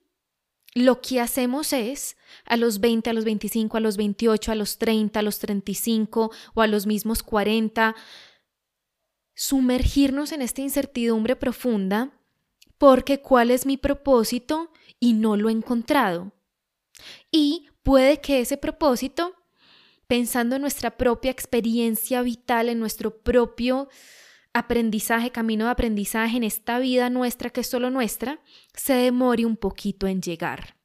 lo 0.77 1.01
que 1.01 1.19
hacemos 1.19 1.73
es, 1.73 2.17
a 2.45 2.57
los 2.57 2.79
20, 2.79 3.09
a 3.09 3.13
los 3.13 3.25
25, 3.25 3.77
a 3.77 3.79
los 3.79 3.97
28, 3.97 4.51
a 4.51 4.55
los 4.55 4.77
30, 4.77 5.19
a 5.19 5.23
los 5.23 5.39
35 5.39 6.31
o 6.53 6.61
a 6.61 6.67
los 6.67 6.85
mismos 6.85 7.23
40, 7.23 7.95
sumergirnos 9.35 10.31
en 10.31 10.41
esta 10.41 10.61
incertidumbre 10.61 11.35
profunda 11.35 12.11
porque 12.77 13.21
cuál 13.21 13.51
es 13.51 13.65
mi 13.65 13.77
propósito 13.77 14.71
y 14.99 15.13
no 15.13 15.35
lo 15.35 15.49
he 15.49 15.51
encontrado. 15.51 16.31
Y 17.31 17.69
puede 17.83 18.21
que 18.21 18.39
ese 18.39 18.57
propósito, 18.57 19.35
pensando 20.07 20.55
en 20.55 20.61
nuestra 20.61 20.97
propia 20.97 21.31
experiencia 21.31 22.21
vital, 22.21 22.69
en 22.69 22.79
nuestro 22.79 23.19
propio 23.19 23.89
aprendizaje, 24.53 25.31
camino 25.31 25.65
de 25.65 25.71
aprendizaje 25.71 26.37
en 26.37 26.43
esta 26.43 26.79
vida 26.79 27.09
nuestra 27.09 27.49
que 27.49 27.61
es 27.61 27.67
solo 27.67 27.89
nuestra, 27.89 28.39
se 28.73 28.93
demore 28.93 29.45
un 29.45 29.57
poquito 29.57 30.07
en 30.07 30.21
llegar. 30.21 30.77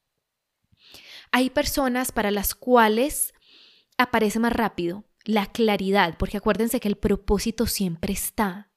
Hay 1.30 1.50
personas 1.50 2.12
para 2.12 2.30
las 2.30 2.54
cuales 2.54 3.32
aparece 3.96 4.38
más 4.38 4.52
rápido 4.52 5.04
la 5.24 5.46
claridad, 5.46 6.16
porque 6.18 6.36
acuérdense 6.36 6.80
que 6.80 6.88
el 6.88 6.96
propósito 6.96 7.66
siempre 7.66 8.12
está. 8.12 8.70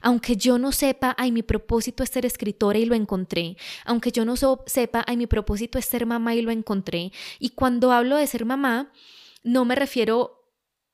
Aunque 0.00 0.36
yo 0.36 0.58
no 0.58 0.72
sepa, 0.72 1.14
ay, 1.18 1.32
mi 1.32 1.42
propósito 1.42 2.02
es 2.02 2.10
ser 2.10 2.26
escritora 2.26 2.78
y 2.78 2.86
lo 2.86 2.94
encontré. 2.94 3.56
Aunque 3.84 4.10
yo 4.10 4.24
no 4.24 4.34
sepa, 4.36 5.04
ay, 5.06 5.16
mi 5.16 5.26
propósito 5.26 5.78
es 5.78 5.84
ser 5.84 6.06
mamá 6.06 6.34
y 6.34 6.42
lo 6.42 6.50
encontré. 6.50 7.12
Y 7.38 7.50
cuando 7.50 7.92
hablo 7.92 8.16
de 8.16 8.26
ser 8.26 8.44
mamá, 8.44 8.92
no 9.42 9.64
me 9.64 9.74
refiero 9.74 10.37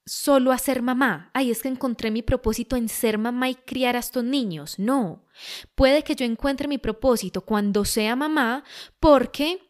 solo 0.07 0.53
a 0.53 0.59
ser 0.59 0.83
mamá. 0.83 1.31
Ay, 1.35 1.51
es 1.51 1.63
que 1.63 1.69
encontré 1.69 2.11
mi 2.11 2.23
propósito 2.23 2.77
en 2.77 2.89
ser 2.89 3.19
mamá 3.19 3.49
y 3.49 3.55
criar 3.55 3.97
a 3.97 4.01
estos 4.01 4.25
niños. 4.25 4.79
No. 4.79 5.25
Puede 5.75 6.03
que 6.03 6.15
yo 6.15 6.25
encuentre 6.25 6.69
mi 6.69 6.79
propósito 6.79 7.43
cuando 7.43 7.85
sea 7.85 8.17
mamá 8.17 8.65
porque 9.01 9.61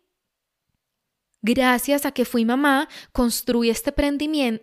gracias 1.45 2.07
a 2.07 2.13
que 2.13 2.25
fui 2.25 2.45
mamá, 2.45 2.89
construí 3.13 3.69
este 3.69 3.95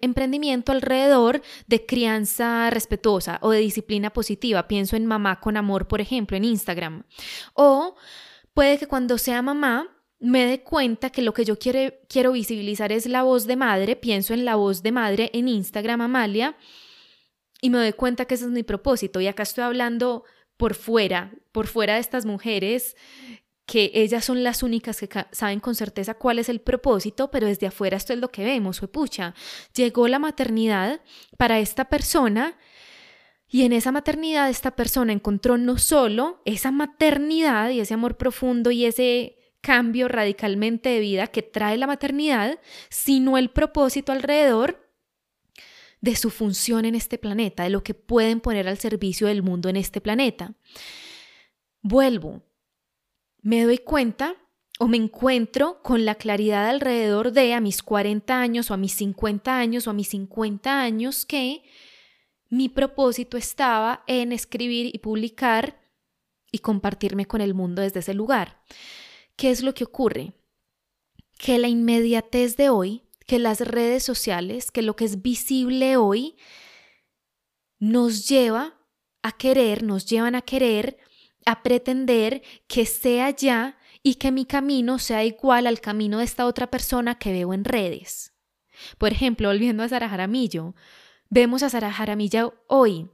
emprendimiento 0.01 0.71
alrededor 0.71 1.41
de 1.67 1.85
crianza 1.85 2.69
respetuosa 2.71 3.37
o 3.41 3.51
de 3.51 3.59
disciplina 3.59 4.11
positiva. 4.11 4.67
Pienso 4.67 4.95
en 4.95 5.05
mamá 5.05 5.39
con 5.39 5.57
amor, 5.57 5.87
por 5.87 6.01
ejemplo, 6.01 6.35
en 6.35 6.43
Instagram. 6.43 7.03
O 7.53 7.95
puede 8.53 8.79
que 8.79 8.87
cuando 8.87 9.19
sea 9.19 9.43
mamá 9.43 9.87
me 10.21 10.45
dé 10.45 10.61
cuenta 10.61 11.09
que 11.09 11.23
lo 11.23 11.33
que 11.33 11.43
yo 11.43 11.57
quiero, 11.57 11.93
quiero 12.07 12.31
visibilizar 12.31 12.91
es 12.91 13.07
la 13.07 13.23
voz 13.23 13.47
de 13.47 13.55
madre, 13.55 13.95
pienso 13.95 14.33
en 14.33 14.45
la 14.45 14.55
voz 14.55 14.83
de 14.83 14.91
madre 14.91 15.31
en 15.33 15.47
Instagram, 15.47 16.01
Amalia, 16.01 16.55
y 17.59 17.71
me 17.71 17.79
doy 17.79 17.93
cuenta 17.93 18.25
que 18.25 18.35
ese 18.35 18.45
es 18.45 18.51
mi 18.51 18.63
propósito. 18.63 19.19
Y 19.19 19.27
acá 19.27 19.43
estoy 19.43 19.63
hablando 19.63 20.23
por 20.57 20.75
fuera, 20.75 21.33
por 21.51 21.65
fuera 21.65 21.95
de 21.95 22.01
estas 22.01 22.25
mujeres, 22.25 22.95
que 23.65 23.91
ellas 23.95 24.23
son 24.23 24.43
las 24.43 24.61
únicas 24.61 24.99
que 24.99 25.09
saben 25.31 25.59
con 25.59 25.73
certeza 25.73 26.13
cuál 26.13 26.37
es 26.37 26.49
el 26.49 26.61
propósito, 26.61 27.31
pero 27.31 27.47
desde 27.47 27.67
afuera 27.67 27.97
esto 27.97 28.13
es 28.13 28.19
lo 28.19 28.29
que 28.29 28.43
vemos, 28.43 28.79
fue 28.79 28.87
pucha. 28.87 29.33
Llegó 29.73 30.07
la 30.07 30.19
maternidad 30.19 31.01
para 31.37 31.59
esta 31.59 31.85
persona 31.85 32.57
y 33.47 33.63
en 33.63 33.73
esa 33.73 33.91
maternidad 33.91 34.49
esta 34.49 34.75
persona 34.75 35.13
encontró 35.13 35.57
no 35.57 35.79
solo 35.79 36.41
esa 36.45 36.71
maternidad 36.71 37.71
y 37.71 37.79
ese 37.79 37.95
amor 37.95 38.17
profundo 38.17 38.69
y 38.71 38.85
ese 38.85 39.40
cambio 39.61 40.07
radicalmente 40.07 40.89
de 40.89 40.99
vida 40.99 41.27
que 41.27 41.41
trae 41.41 41.77
la 41.77 41.87
maternidad, 41.87 42.59
sino 42.89 43.37
el 43.37 43.49
propósito 43.49 44.11
alrededor 44.11 44.91
de 46.01 46.15
su 46.15 46.31
función 46.31 46.85
en 46.85 46.95
este 46.95 47.17
planeta, 47.17 47.63
de 47.63 47.69
lo 47.69 47.83
que 47.83 47.93
pueden 47.93 48.41
poner 48.41 48.67
al 48.67 48.79
servicio 48.79 49.27
del 49.27 49.43
mundo 49.43 49.69
en 49.69 49.77
este 49.77 50.01
planeta. 50.01 50.55
Vuelvo, 51.81 52.41
me 53.41 53.63
doy 53.63 53.77
cuenta 53.77 54.35
o 54.79 54.87
me 54.87 54.97
encuentro 54.97 55.81
con 55.83 56.05
la 56.05 56.15
claridad 56.15 56.67
alrededor 56.67 57.31
de 57.31 57.53
a 57.53 57.61
mis 57.61 57.83
40 57.83 58.41
años 58.41 58.71
o 58.71 58.73
a 58.73 58.77
mis 58.77 58.93
50 58.93 59.55
años 59.55 59.85
o 59.85 59.91
a 59.91 59.93
mis 59.93 60.09
50 60.09 60.81
años 60.81 61.25
que 61.25 61.63
mi 62.49 62.67
propósito 62.67 63.37
estaba 63.37 64.03
en 64.07 64.31
escribir 64.31 64.93
y 64.93 64.99
publicar 64.99 65.79
y 66.51 66.59
compartirme 66.59 67.27
con 67.27 67.41
el 67.41 67.53
mundo 67.53 67.81
desde 67.81 67.99
ese 67.99 68.13
lugar. 68.13 68.61
¿Qué 69.41 69.49
es 69.49 69.63
lo 69.63 69.73
que 69.73 69.85
ocurre? 69.85 70.33
Que 71.39 71.57
la 71.57 71.67
inmediatez 71.67 72.57
de 72.57 72.69
hoy, 72.69 73.01
que 73.25 73.39
las 73.39 73.59
redes 73.61 74.03
sociales, 74.03 74.69
que 74.69 74.83
lo 74.83 74.95
que 74.95 75.03
es 75.03 75.23
visible 75.23 75.97
hoy, 75.97 76.35
nos 77.79 78.29
lleva 78.29 78.77
a 79.23 79.31
querer, 79.31 79.81
nos 79.81 80.05
llevan 80.05 80.35
a 80.35 80.43
querer, 80.43 80.99
a 81.43 81.63
pretender 81.63 82.43
que 82.67 82.85
sea 82.85 83.31
ya 83.31 83.79
y 84.03 84.13
que 84.13 84.31
mi 84.31 84.45
camino 84.45 84.99
sea 84.99 85.25
igual 85.25 85.65
al 85.65 85.81
camino 85.81 86.19
de 86.19 86.25
esta 86.25 86.45
otra 86.45 86.69
persona 86.69 87.17
que 87.17 87.31
veo 87.31 87.51
en 87.55 87.65
redes. 87.65 88.35
Por 88.99 89.11
ejemplo, 89.11 89.47
volviendo 89.47 89.81
a 89.81 89.89
Sara 89.89 90.07
Jaramillo, 90.07 90.75
vemos 91.31 91.63
a 91.63 91.71
Sara 91.71 91.91
Jaramillo 91.91 92.63
hoy 92.67 93.09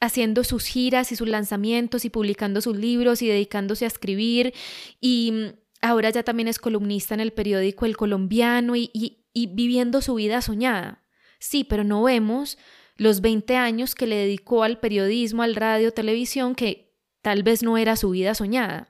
haciendo 0.00 0.44
sus 0.44 0.64
giras 0.66 1.10
y 1.10 1.16
sus 1.16 1.28
lanzamientos 1.28 2.04
y 2.04 2.10
publicando 2.10 2.60
sus 2.60 2.76
libros 2.76 3.20
y 3.22 3.26
dedicándose 3.26 3.84
a 3.84 3.88
escribir 3.88 4.54
y 5.00 5.54
ahora 5.82 6.10
ya 6.10 6.22
también 6.22 6.48
es 6.48 6.58
columnista 6.58 7.12
en 7.12 7.20
el 7.20 7.32
periódico 7.32 7.84
El 7.84 7.96
Colombiano 7.96 8.74
y, 8.76 9.26
viviendo 9.34 10.00
su 10.00 10.14
vida 10.14 10.40
soñada. 10.40 11.04
Sí, 11.38 11.64
pero 11.64 11.84
no 11.84 12.02
vemos 12.02 12.56
los 12.96 13.20
20 13.20 13.56
años 13.56 13.94
que 13.94 14.06
le 14.06 14.16
dedicó 14.16 14.62
al 14.62 14.78
periodismo, 14.78 15.42
al 15.42 15.56
radio, 15.56 15.92
televisión, 15.92 16.54
que 16.54 16.94
tal 17.20 17.42
vez 17.42 17.62
no 17.62 17.76
era 17.76 17.96
su 17.96 18.10
vida 18.10 18.34
soñada. 18.34 18.88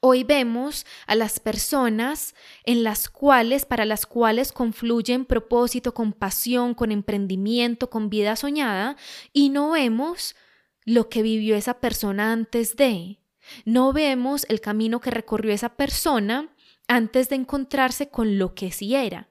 Hoy 0.00 0.24
vemos 0.24 0.84
a 1.06 1.14
las 1.14 1.40
personas 1.40 2.34
en 2.64 2.82
las 2.82 3.08
cuales, 3.08 3.64
para 3.64 3.84
las 3.84 4.04
cuales 4.04 4.52
confluyen 4.52 5.24
propósito, 5.24 5.94
con 5.94 6.12
pasión, 6.12 6.74
con 6.74 6.90
emprendimiento, 6.90 7.88
con 7.88 8.10
vida 8.10 8.36
soñada, 8.36 8.96
y 9.32 9.50
no 9.50 9.70
vemos 9.70 10.34
lo 10.84 11.08
que 11.08 11.22
vivió 11.22 11.54
esa 11.54 11.80
persona 11.80 12.32
antes 12.32 12.76
de. 12.76 13.21
No 13.64 13.92
vemos 13.92 14.46
el 14.48 14.60
camino 14.60 15.00
que 15.00 15.10
recorrió 15.10 15.52
esa 15.52 15.70
persona 15.76 16.54
antes 16.88 17.28
de 17.28 17.36
encontrarse 17.36 18.08
con 18.08 18.38
lo 18.38 18.54
que 18.54 18.70
sí 18.70 18.94
era. 18.94 19.28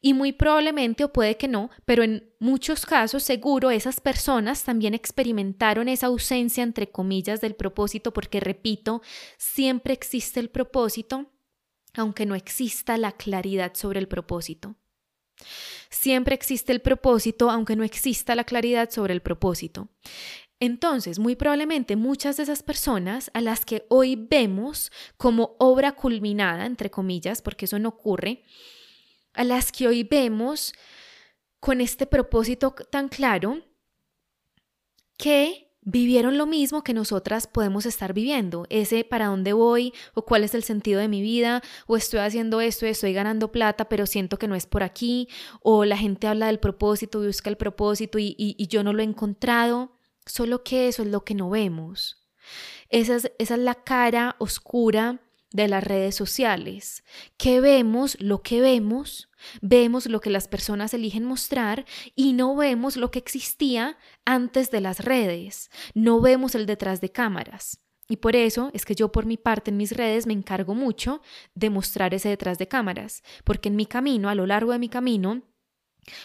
Y 0.00 0.14
muy 0.14 0.32
probablemente, 0.32 1.04
o 1.04 1.12
puede 1.12 1.36
que 1.36 1.48
no, 1.48 1.70
pero 1.84 2.02
en 2.02 2.30
muchos 2.38 2.86
casos 2.86 3.22
seguro 3.22 3.70
esas 3.70 4.00
personas 4.00 4.62
también 4.62 4.94
experimentaron 4.94 5.88
esa 5.88 6.06
ausencia, 6.06 6.62
entre 6.62 6.90
comillas, 6.90 7.40
del 7.40 7.54
propósito, 7.54 8.12
porque 8.12 8.38
repito, 8.40 9.02
siempre 9.38 9.94
existe 9.94 10.38
el 10.38 10.50
propósito, 10.50 11.32
aunque 11.94 12.26
no 12.26 12.34
exista 12.34 12.98
la 12.98 13.12
claridad 13.12 13.72
sobre 13.74 13.98
el 13.98 14.06
propósito. 14.06 14.76
Siempre 15.90 16.34
existe 16.34 16.72
el 16.72 16.80
propósito, 16.80 17.50
aunque 17.50 17.76
no 17.76 17.84
exista 17.84 18.34
la 18.34 18.44
claridad 18.44 18.90
sobre 18.90 19.14
el 19.14 19.22
propósito. 19.22 19.88
Entonces, 20.58 21.18
muy 21.18 21.36
probablemente 21.36 21.96
muchas 21.96 22.38
de 22.38 22.44
esas 22.44 22.62
personas 22.62 23.30
a 23.34 23.40
las 23.40 23.64
que 23.64 23.84
hoy 23.88 24.16
vemos 24.16 24.90
como 25.16 25.54
obra 25.58 25.92
culminada, 25.92 26.64
entre 26.64 26.90
comillas, 26.90 27.42
porque 27.42 27.66
eso 27.66 27.78
no 27.78 27.90
ocurre, 27.90 28.42
a 29.34 29.44
las 29.44 29.70
que 29.70 29.86
hoy 29.86 30.02
vemos 30.02 30.72
con 31.60 31.80
este 31.80 32.06
propósito 32.06 32.74
tan 32.90 33.08
claro, 33.08 33.62
que 35.18 35.66
vivieron 35.82 36.36
lo 36.36 36.46
mismo 36.46 36.82
que 36.82 36.94
nosotras 36.94 37.46
podemos 37.46 37.86
estar 37.86 38.12
viviendo, 38.12 38.66
ese 38.70 39.04
para 39.04 39.26
dónde 39.26 39.52
voy 39.52 39.92
o 40.14 40.22
cuál 40.22 40.42
es 40.42 40.54
el 40.54 40.64
sentido 40.64 41.00
de 41.00 41.08
mi 41.08 41.22
vida 41.22 41.62
o 41.86 41.96
estoy 41.96 42.20
haciendo 42.20 42.60
esto, 42.60 42.86
estoy 42.86 43.12
ganando 43.12 43.52
plata 43.52 43.88
pero 43.88 44.04
siento 44.04 44.36
que 44.36 44.48
no 44.48 44.56
es 44.56 44.66
por 44.66 44.82
aquí 44.82 45.28
o 45.62 45.84
la 45.84 45.96
gente 45.96 46.26
habla 46.26 46.48
del 46.48 46.58
propósito 46.58 47.20
busca 47.20 47.50
el 47.50 47.56
propósito 47.56 48.18
y, 48.18 48.34
y 48.36 48.66
yo 48.66 48.82
no 48.82 48.92
lo 48.92 49.00
he 49.00 49.04
encontrado. 49.04 49.95
Solo 50.26 50.62
que 50.64 50.88
eso 50.88 51.02
es 51.02 51.08
lo 51.08 51.24
que 51.24 51.34
no 51.34 51.48
vemos. 51.48 52.28
Esa 52.90 53.16
es, 53.16 53.32
esa 53.38 53.54
es 53.54 53.60
la 53.60 53.74
cara 53.74 54.36
oscura 54.38 55.20
de 55.52 55.68
las 55.68 55.82
redes 55.82 56.14
sociales, 56.14 57.04
que 57.38 57.60
vemos 57.60 58.16
lo 58.20 58.42
que 58.42 58.60
vemos, 58.60 59.30
vemos 59.62 60.06
lo 60.06 60.20
que 60.20 60.28
las 60.28 60.48
personas 60.48 60.92
eligen 60.92 61.24
mostrar 61.24 61.86
y 62.14 62.34
no 62.34 62.54
vemos 62.56 62.96
lo 62.96 63.10
que 63.10 63.18
existía 63.18 63.96
antes 64.24 64.70
de 64.70 64.80
las 64.80 65.00
redes, 65.00 65.70
no 65.94 66.20
vemos 66.20 66.54
el 66.54 66.66
detrás 66.66 67.00
de 67.00 67.10
cámaras. 67.10 67.80
Y 68.08 68.18
por 68.18 68.36
eso 68.36 68.70
es 68.72 68.84
que 68.84 68.94
yo 68.94 69.10
por 69.10 69.26
mi 69.26 69.36
parte 69.36 69.70
en 69.70 69.76
mis 69.76 69.92
redes 69.92 70.26
me 70.26 70.32
encargo 70.32 70.74
mucho 70.74 71.22
de 71.54 71.70
mostrar 71.70 72.14
ese 72.14 72.28
detrás 72.28 72.58
de 72.58 72.68
cámaras, 72.68 73.22
porque 73.44 73.68
en 73.68 73.76
mi 73.76 73.86
camino, 73.86 74.28
a 74.28 74.34
lo 74.34 74.46
largo 74.46 74.72
de 74.72 74.78
mi 74.78 74.88
camino, 74.88 75.42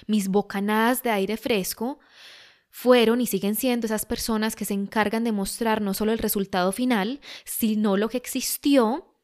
mis 0.08 0.28
bocanadas 0.28 1.02
de 1.02 1.10
aire 1.10 1.38
fresco 1.38 2.00
fueron 2.72 3.22
y 3.22 3.28
siguen 3.28 3.56
siendo 3.56 3.86
esas 3.86 4.06
personas 4.06 4.56
que 4.56 4.66
se 4.66 4.74
encargan 4.74 5.24
de 5.24 5.32
mostrar 5.32 5.82
no 5.82 5.94
solo 5.94 6.14
el 6.14 6.18
resultado 6.18 6.72
final, 6.72 7.20
sino 7.44 7.98
lo 7.98 8.10
que 8.10 8.18
existió 8.18 9.16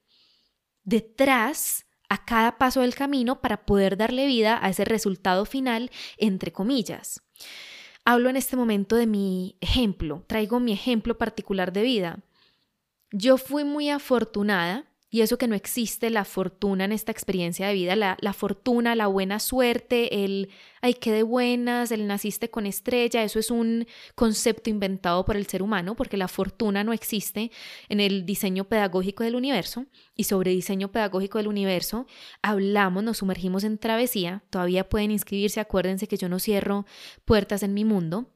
detrás 0.84 1.86
a 2.10 2.26
cada 2.26 2.58
paso 2.58 2.82
del 2.82 2.96
camino 2.96 3.42
para 3.42 3.66
poder 3.66 3.98
darle 3.98 4.28
vida 4.28 4.60
a 4.62 4.70
ese 4.70 4.86
resultado 4.86 5.46
final, 5.46 5.92
entre 6.18 6.52
comillas. 6.52 7.22
Hablo 8.06 8.30
en 8.30 8.38
este 8.38 8.56
momento 8.56 8.96
de 8.96 9.08
mi 9.08 9.58
ejemplo, 9.60 10.24
traigo 10.28 10.60
mi 10.60 10.72
ejemplo 10.72 11.18
particular 11.18 11.74
de 11.74 11.82
vida. 11.82 12.20
Yo 13.12 13.38
fui 13.38 13.64
muy 13.64 13.90
afortunada 13.90 14.86
y 15.10 15.22
eso 15.22 15.38
que 15.38 15.48
no 15.48 15.56
existe 15.56 16.10
la 16.10 16.26
fortuna 16.26 16.84
en 16.84 16.92
esta 16.92 17.14
experiencia 17.14 17.68
de 17.68 17.74
vida, 17.74 17.96
la, 17.96 18.34
fortuna, 18.34 18.94
la 18.94 19.08
buena 19.08 19.40
suerte, 19.40 20.26
el 20.26 20.50
ay, 20.82 20.96
qué 20.96 21.14
de 21.14 21.24
buenas, 21.24 21.92
el 21.92 22.08
naciste 22.08 22.50
con 22.50 22.66
estrella, 22.66 23.24
eso 23.24 23.40
es 23.40 23.50
un 23.50 23.88
concepto 24.16 24.70
inventado 24.70 25.24
por 25.24 25.38
el 25.38 25.48
ser 25.48 25.64
humano, 25.64 25.96
porque 25.96 26.18
la 26.18 26.28
fortuna 26.28 26.84
no 26.84 26.92
existe 26.92 27.52
en 27.88 28.02
el 28.02 28.26
diseño 28.26 28.66
pedagógico 28.66 29.24
del 29.24 29.36
universo. 29.36 29.86
Y 30.14 30.26
sobre 30.26 30.52
diseño 30.52 30.92
pedagógico 30.92 31.38
del 31.38 31.48
universo 31.48 32.06
hablamos, 32.42 33.04
nos 33.04 33.20
sumergimos 33.20 33.64
en 33.64 33.78
travesía. 33.78 34.44
Todavía 34.50 34.90
pueden 34.90 35.12
inscribirse, 35.12 35.62
acuérdense 35.62 36.08
que 36.08 36.18
yo 36.18 36.28
no 36.28 36.40
cierro 36.40 36.86
puertas 37.24 37.64
en 37.64 37.74
mi 37.74 37.86
mundo. 37.86 38.30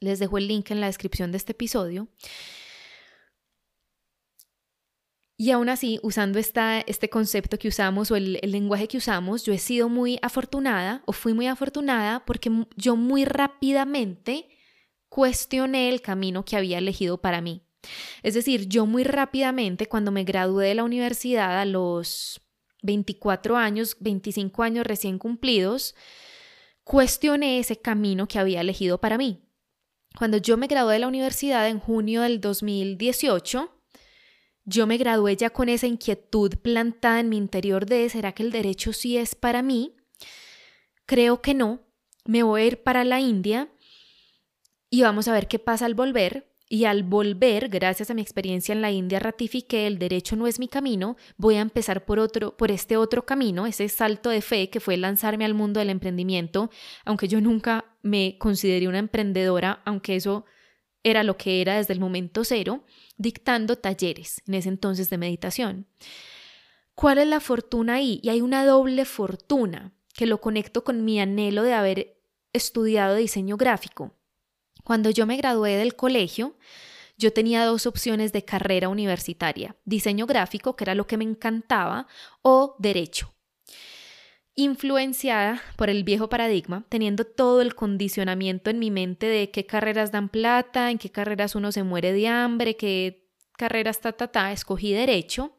Les 0.00 0.18
dejo 0.18 0.38
el 0.38 0.48
link 0.48 0.72
en 0.72 0.80
la 0.80 0.86
descripción 0.86 1.30
de 1.30 1.38
este 1.38 1.52
episodio. 1.52 2.08
Y 5.36 5.50
aún 5.50 5.68
así, 5.68 5.98
usando 6.02 6.38
esta, 6.38 6.80
este 6.80 7.10
concepto 7.10 7.58
que 7.58 7.68
usamos 7.68 8.10
o 8.10 8.16
el, 8.16 8.38
el, 8.42 8.52
lenguaje 8.52 8.86
que 8.86 8.98
usamos, 8.98 9.44
yo 9.44 9.52
he 9.52 9.58
sido 9.58 9.88
muy 9.88 10.18
afortunada 10.22 11.02
o 11.06 11.12
fui 11.12 11.34
muy 11.34 11.48
afortunada 11.48 12.24
porque 12.24 12.50
yo 12.76 12.94
muy 12.94 13.24
rápidamente 13.24 14.48
cuestioné 15.08 15.88
el 15.88 16.02
camino 16.02 16.44
que 16.44 16.56
había 16.56 16.78
elegido 16.78 17.20
para 17.20 17.40
mí. 17.40 17.62
Es 18.22 18.34
decir, 18.34 18.68
yo 18.68 18.86
muy 18.86 19.04
rápidamente, 19.04 19.86
cuando 19.86 20.10
me 20.10 20.24
gradué 20.24 20.68
de 20.68 20.74
la 20.74 20.84
universidad 20.84 21.60
a 21.60 21.64
los 21.64 22.40
24 22.82 23.56
años, 23.56 23.96
25 24.00 24.62
años 24.62 24.86
recién 24.86 25.18
cumplidos, 25.18 25.94
cuestioné 26.84 27.58
ese 27.58 27.80
camino 27.80 28.28
que 28.28 28.38
había 28.38 28.60
elegido 28.60 28.98
para 29.00 29.18
mí. 29.18 29.48
Cuando 30.16 30.36
yo 30.36 30.56
me 30.56 30.68
gradué 30.68 30.94
de 30.94 31.00
la 31.00 31.08
universidad 31.08 31.68
en 31.68 31.80
junio 31.80 32.22
del 32.22 32.40
2018, 32.40 33.73
yo 34.64 34.86
me 34.86 34.96
gradué 34.96 35.36
ya 35.36 35.50
con 35.50 35.68
esa 35.68 35.86
inquietud 35.86 36.54
plantada 36.62 37.20
en 37.20 37.28
mi 37.28 37.36
interior 37.36 37.86
de 37.86 38.08
¿será 38.08 38.32
que 38.32 38.42
el 38.42 38.50
derecho 38.50 38.92
sí 38.92 39.16
es 39.16 39.34
para 39.34 39.62
mí? 39.62 39.94
Creo 41.06 41.42
que 41.42 41.54
no. 41.54 41.80
Me 42.24 42.42
voy 42.42 42.62
a 42.62 42.64
ir 42.66 42.82
para 42.82 43.04
la 43.04 43.20
India 43.20 43.68
y 44.88 45.02
vamos 45.02 45.28
a 45.28 45.32
ver 45.32 45.48
qué 45.48 45.58
pasa 45.58 45.84
al 45.84 45.94
volver. 45.94 46.50
Y 46.66 46.86
al 46.86 47.02
volver, 47.02 47.68
gracias 47.68 48.10
a 48.10 48.14
mi 48.14 48.22
experiencia 48.22 48.72
en 48.72 48.80
la 48.80 48.90
India, 48.90 49.18
ratifiqué 49.18 49.86
el 49.86 49.98
derecho 49.98 50.34
no 50.34 50.46
es 50.46 50.58
mi 50.58 50.66
camino, 50.66 51.16
voy 51.36 51.56
a 51.56 51.60
empezar 51.60 52.06
por 52.06 52.18
otro, 52.18 52.56
por 52.56 52.70
este 52.70 52.96
otro 52.96 53.26
camino, 53.26 53.66
ese 53.66 53.86
salto 53.90 54.30
de 54.30 54.40
fe 54.40 54.70
que 54.70 54.80
fue 54.80 54.96
lanzarme 54.96 55.44
al 55.44 55.52
mundo 55.52 55.78
del 55.78 55.90
emprendimiento, 55.90 56.70
aunque 57.04 57.28
yo 57.28 57.42
nunca 57.42 57.84
me 58.02 58.38
consideré 58.38 58.88
una 58.88 58.98
emprendedora, 58.98 59.82
aunque 59.84 60.16
eso 60.16 60.46
era 61.04 61.22
lo 61.22 61.36
que 61.36 61.60
era 61.60 61.76
desde 61.76 61.92
el 61.92 62.00
momento 62.00 62.42
cero 62.42 62.84
dictando 63.16 63.76
talleres 63.76 64.42
en 64.46 64.54
ese 64.54 64.70
entonces 64.70 65.10
de 65.10 65.18
meditación. 65.18 65.86
¿Cuál 66.94 67.18
es 67.18 67.26
la 67.28 67.40
fortuna 67.40 67.94
ahí? 67.94 68.20
Y 68.22 68.30
hay 68.30 68.40
una 68.40 68.64
doble 68.64 69.04
fortuna 69.04 69.92
que 70.14 70.26
lo 70.26 70.40
conecto 70.40 70.82
con 70.82 71.04
mi 71.04 71.20
anhelo 71.20 71.62
de 71.62 71.74
haber 71.74 72.16
estudiado 72.52 73.16
diseño 73.16 73.56
gráfico. 73.56 74.16
Cuando 74.82 75.10
yo 75.10 75.26
me 75.26 75.36
gradué 75.36 75.76
del 75.76 75.96
colegio, 75.96 76.56
yo 77.16 77.32
tenía 77.32 77.64
dos 77.64 77.86
opciones 77.86 78.32
de 78.32 78.44
carrera 78.44 78.88
universitaria, 78.88 79.76
diseño 79.84 80.26
gráfico, 80.26 80.76
que 80.76 80.84
era 80.84 80.94
lo 80.94 81.06
que 81.06 81.16
me 81.16 81.24
encantaba, 81.24 82.06
o 82.42 82.76
derecho 82.78 83.33
influenciada 84.56 85.60
por 85.76 85.90
el 85.90 86.04
viejo 86.04 86.28
paradigma, 86.28 86.84
teniendo 86.88 87.24
todo 87.24 87.60
el 87.60 87.74
condicionamiento 87.74 88.70
en 88.70 88.78
mi 88.78 88.90
mente 88.90 89.26
de 89.26 89.50
qué 89.50 89.66
carreras 89.66 90.12
dan 90.12 90.28
plata, 90.28 90.90
en 90.90 90.98
qué 90.98 91.10
carreras 91.10 91.54
uno 91.54 91.72
se 91.72 91.82
muere 91.82 92.12
de 92.12 92.28
hambre, 92.28 92.76
qué 92.76 93.28
carreras 93.56 94.00
ta 94.00 94.12
ta 94.12 94.28
ta, 94.28 94.52
escogí 94.52 94.92
derecho. 94.92 95.56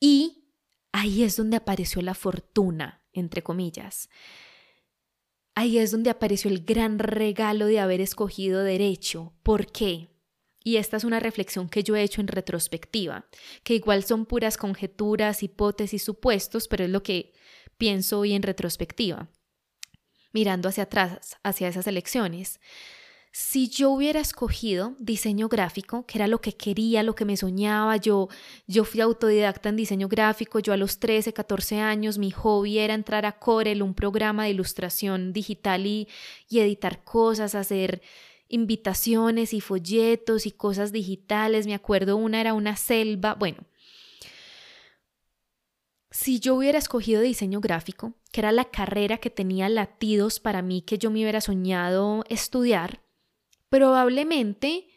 Y 0.00 0.50
ahí 0.92 1.22
es 1.22 1.36
donde 1.36 1.56
apareció 1.56 2.02
la 2.02 2.14
fortuna, 2.14 3.02
entre 3.12 3.42
comillas. 3.42 4.08
Ahí 5.54 5.78
es 5.78 5.90
donde 5.90 6.10
apareció 6.10 6.50
el 6.50 6.64
gran 6.64 6.98
regalo 6.98 7.66
de 7.66 7.80
haber 7.80 8.00
escogido 8.00 8.62
derecho. 8.62 9.32
¿Por 9.42 9.72
qué? 9.72 10.15
Y 10.66 10.78
esta 10.78 10.96
es 10.96 11.04
una 11.04 11.20
reflexión 11.20 11.68
que 11.68 11.84
yo 11.84 11.94
he 11.94 12.02
hecho 12.02 12.20
en 12.20 12.26
retrospectiva, 12.26 13.24
que 13.62 13.76
igual 13.76 14.02
son 14.02 14.26
puras 14.26 14.56
conjeturas, 14.56 15.44
hipótesis, 15.44 16.02
supuestos, 16.02 16.66
pero 16.66 16.82
es 16.82 16.90
lo 16.90 17.04
que 17.04 17.34
pienso 17.78 18.18
hoy 18.18 18.32
en 18.32 18.42
retrospectiva, 18.42 19.28
mirando 20.32 20.68
hacia 20.68 20.82
atrás, 20.82 21.36
hacia 21.44 21.68
esas 21.68 21.86
elecciones. 21.86 22.58
Si 23.30 23.68
yo 23.68 23.90
hubiera 23.90 24.18
escogido 24.18 24.96
diseño 24.98 25.48
gráfico, 25.48 26.04
que 26.04 26.18
era 26.18 26.26
lo 26.26 26.40
que 26.40 26.54
quería, 26.56 27.04
lo 27.04 27.14
que 27.14 27.24
me 27.24 27.36
soñaba, 27.36 27.96
yo, 27.98 28.28
yo 28.66 28.82
fui 28.82 29.00
autodidacta 29.00 29.68
en 29.68 29.76
diseño 29.76 30.08
gráfico, 30.08 30.58
yo 30.58 30.72
a 30.72 30.76
los 30.76 30.98
13, 30.98 31.32
14 31.32 31.78
años, 31.78 32.18
mi 32.18 32.32
hobby 32.32 32.80
era 32.80 32.94
entrar 32.94 33.24
a 33.24 33.38
Corel, 33.38 33.84
un 33.84 33.94
programa 33.94 34.42
de 34.42 34.50
ilustración 34.50 35.32
digital 35.32 35.86
y, 35.86 36.08
y 36.48 36.58
editar 36.58 37.04
cosas, 37.04 37.54
hacer 37.54 38.02
invitaciones 38.48 39.52
y 39.52 39.60
folletos 39.60 40.46
y 40.46 40.52
cosas 40.52 40.92
digitales. 40.92 41.66
Me 41.66 41.74
acuerdo 41.74 42.16
una 42.16 42.40
era 42.40 42.54
una 42.54 42.76
selva. 42.76 43.34
Bueno, 43.34 43.66
si 46.10 46.40
yo 46.40 46.54
hubiera 46.54 46.78
escogido 46.78 47.20
diseño 47.20 47.60
gráfico, 47.60 48.14
que 48.32 48.40
era 48.40 48.52
la 48.52 48.64
carrera 48.66 49.18
que 49.18 49.30
tenía 49.30 49.68
latidos 49.68 50.40
para 50.40 50.62
mí 50.62 50.82
que 50.82 50.98
yo 50.98 51.10
me 51.10 51.20
hubiera 51.20 51.40
soñado 51.40 52.24
estudiar, 52.28 53.02
probablemente 53.68 54.88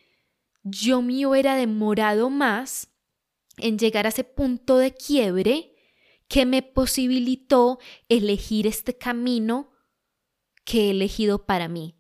yo 0.64 1.02
me 1.02 1.26
hubiera 1.26 1.56
demorado 1.56 2.30
más 2.30 2.90
en 3.58 3.78
llegar 3.78 4.06
a 4.06 4.10
ese 4.10 4.24
punto 4.24 4.78
de 4.78 4.94
quiebre 4.94 5.76
que 6.30 6.46
me 6.46 6.62
posibilitó 6.62 7.80
elegir 8.08 8.68
este 8.68 8.98
camino 8.98 9.72
que 10.64 10.88
he 10.88 10.90
elegido 10.92 11.46
para 11.46 11.68
mí. 11.68 11.99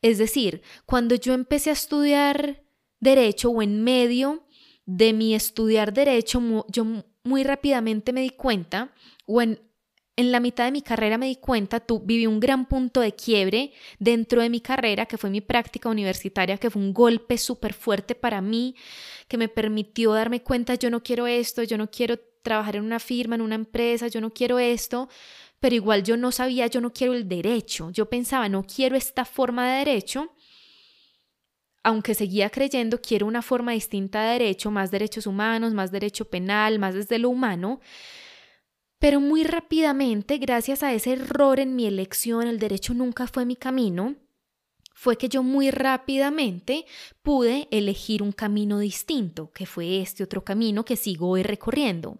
Es 0.00 0.18
decir, 0.18 0.62
cuando 0.86 1.14
yo 1.14 1.34
empecé 1.34 1.70
a 1.70 1.74
estudiar 1.74 2.62
derecho 3.00 3.50
o 3.50 3.62
en 3.62 3.82
medio 3.82 4.46
de 4.86 5.12
mi 5.12 5.34
estudiar 5.34 5.92
derecho, 5.92 6.66
yo 6.68 6.86
muy 7.24 7.44
rápidamente 7.44 8.12
me 8.12 8.22
di 8.22 8.30
cuenta, 8.30 8.92
o 9.26 9.40
en, 9.40 9.60
en 10.16 10.32
la 10.32 10.40
mitad 10.40 10.64
de 10.64 10.72
mi 10.72 10.82
carrera 10.82 11.18
me 11.18 11.26
di 11.26 11.36
cuenta, 11.36 11.80
tú 11.80 12.00
viví 12.00 12.26
un 12.26 12.40
gran 12.40 12.66
punto 12.66 13.00
de 13.00 13.14
quiebre 13.14 13.72
dentro 13.98 14.42
de 14.42 14.50
mi 14.50 14.60
carrera, 14.60 15.06
que 15.06 15.18
fue 15.18 15.30
mi 15.30 15.40
práctica 15.40 15.88
universitaria, 15.88 16.58
que 16.58 16.70
fue 16.70 16.82
un 16.82 16.92
golpe 16.92 17.38
súper 17.38 17.72
fuerte 17.72 18.14
para 18.14 18.40
mí, 18.40 18.74
que 19.28 19.38
me 19.38 19.48
permitió 19.48 20.12
darme 20.12 20.42
cuenta, 20.42 20.74
yo 20.74 20.90
no 20.90 21.02
quiero 21.02 21.26
esto, 21.26 21.62
yo 21.62 21.78
no 21.78 21.90
quiero 21.90 22.18
trabajar 22.42 22.76
en 22.76 22.84
una 22.84 22.98
firma, 22.98 23.36
en 23.36 23.40
una 23.40 23.54
empresa, 23.54 24.08
yo 24.08 24.20
no 24.20 24.30
quiero 24.30 24.58
esto, 24.58 25.08
pero 25.62 25.76
igual 25.76 26.02
yo 26.02 26.16
no 26.16 26.32
sabía, 26.32 26.66
yo 26.66 26.80
no 26.80 26.92
quiero 26.92 27.14
el 27.14 27.28
derecho, 27.28 27.90
yo 27.92 28.10
pensaba, 28.10 28.48
no 28.48 28.64
quiero 28.64 28.96
esta 28.96 29.24
forma 29.24 29.70
de 29.70 29.78
derecho, 29.84 30.32
aunque 31.84 32.16
seguía 32.16 32.50
creyendo, 32.50 33.00
quiero 33.00 33.26
una 33.28 33.42
forma 33.42 33.70
distinta 33.70 34.24
de 34.24 34.32
derecho, 34.32 34.72
más 34.72 34.90
derechos 34.90 35.24
humanos, 35.24 35.72
más 35.72 35.92
derecho 35.92 36.24
penal, 36.24 36.80
más 36.80 36.96
desde 36.96 37.20
lo 37.20 37.28
humano, 37.28 37.78
pero 38.98 39.20
muy 39.20 39.44
rápidamente, 39.44 40.38
gracias 40.38 40.82
a 40.82 40.92
ese 40.92 41.12
error 41.12 41.60
en 41.60 41.76
mi 41.76 41.86
elección, 41.86 42.48
el 42.48 42.58
derecho 42.58 42.92
nunca 42.92 43.28
fue 43.28 43.46
mi 43.46 43.54
camino, 43.54 44.16
fue 44.94 45.16
que 45.16 45.28
yo 45.28 45.44
muy 45.44 45.70
rápidamente 45.70 46.86
pude 47.22 47.68
elegir 47.70 48.24
un 48.24 48.32
camino 48.32 48.80
distinto, 48.80 49.52
que 49.52 49.66
fue 49.66 50.00
este 50.00 50.24
otro 50.24 50.42
camino 50.42 50.84
que 50.84 50.96
sigo 50.96 51.28
hoy 51.28 51.44
recorriendo. 51.44 52.18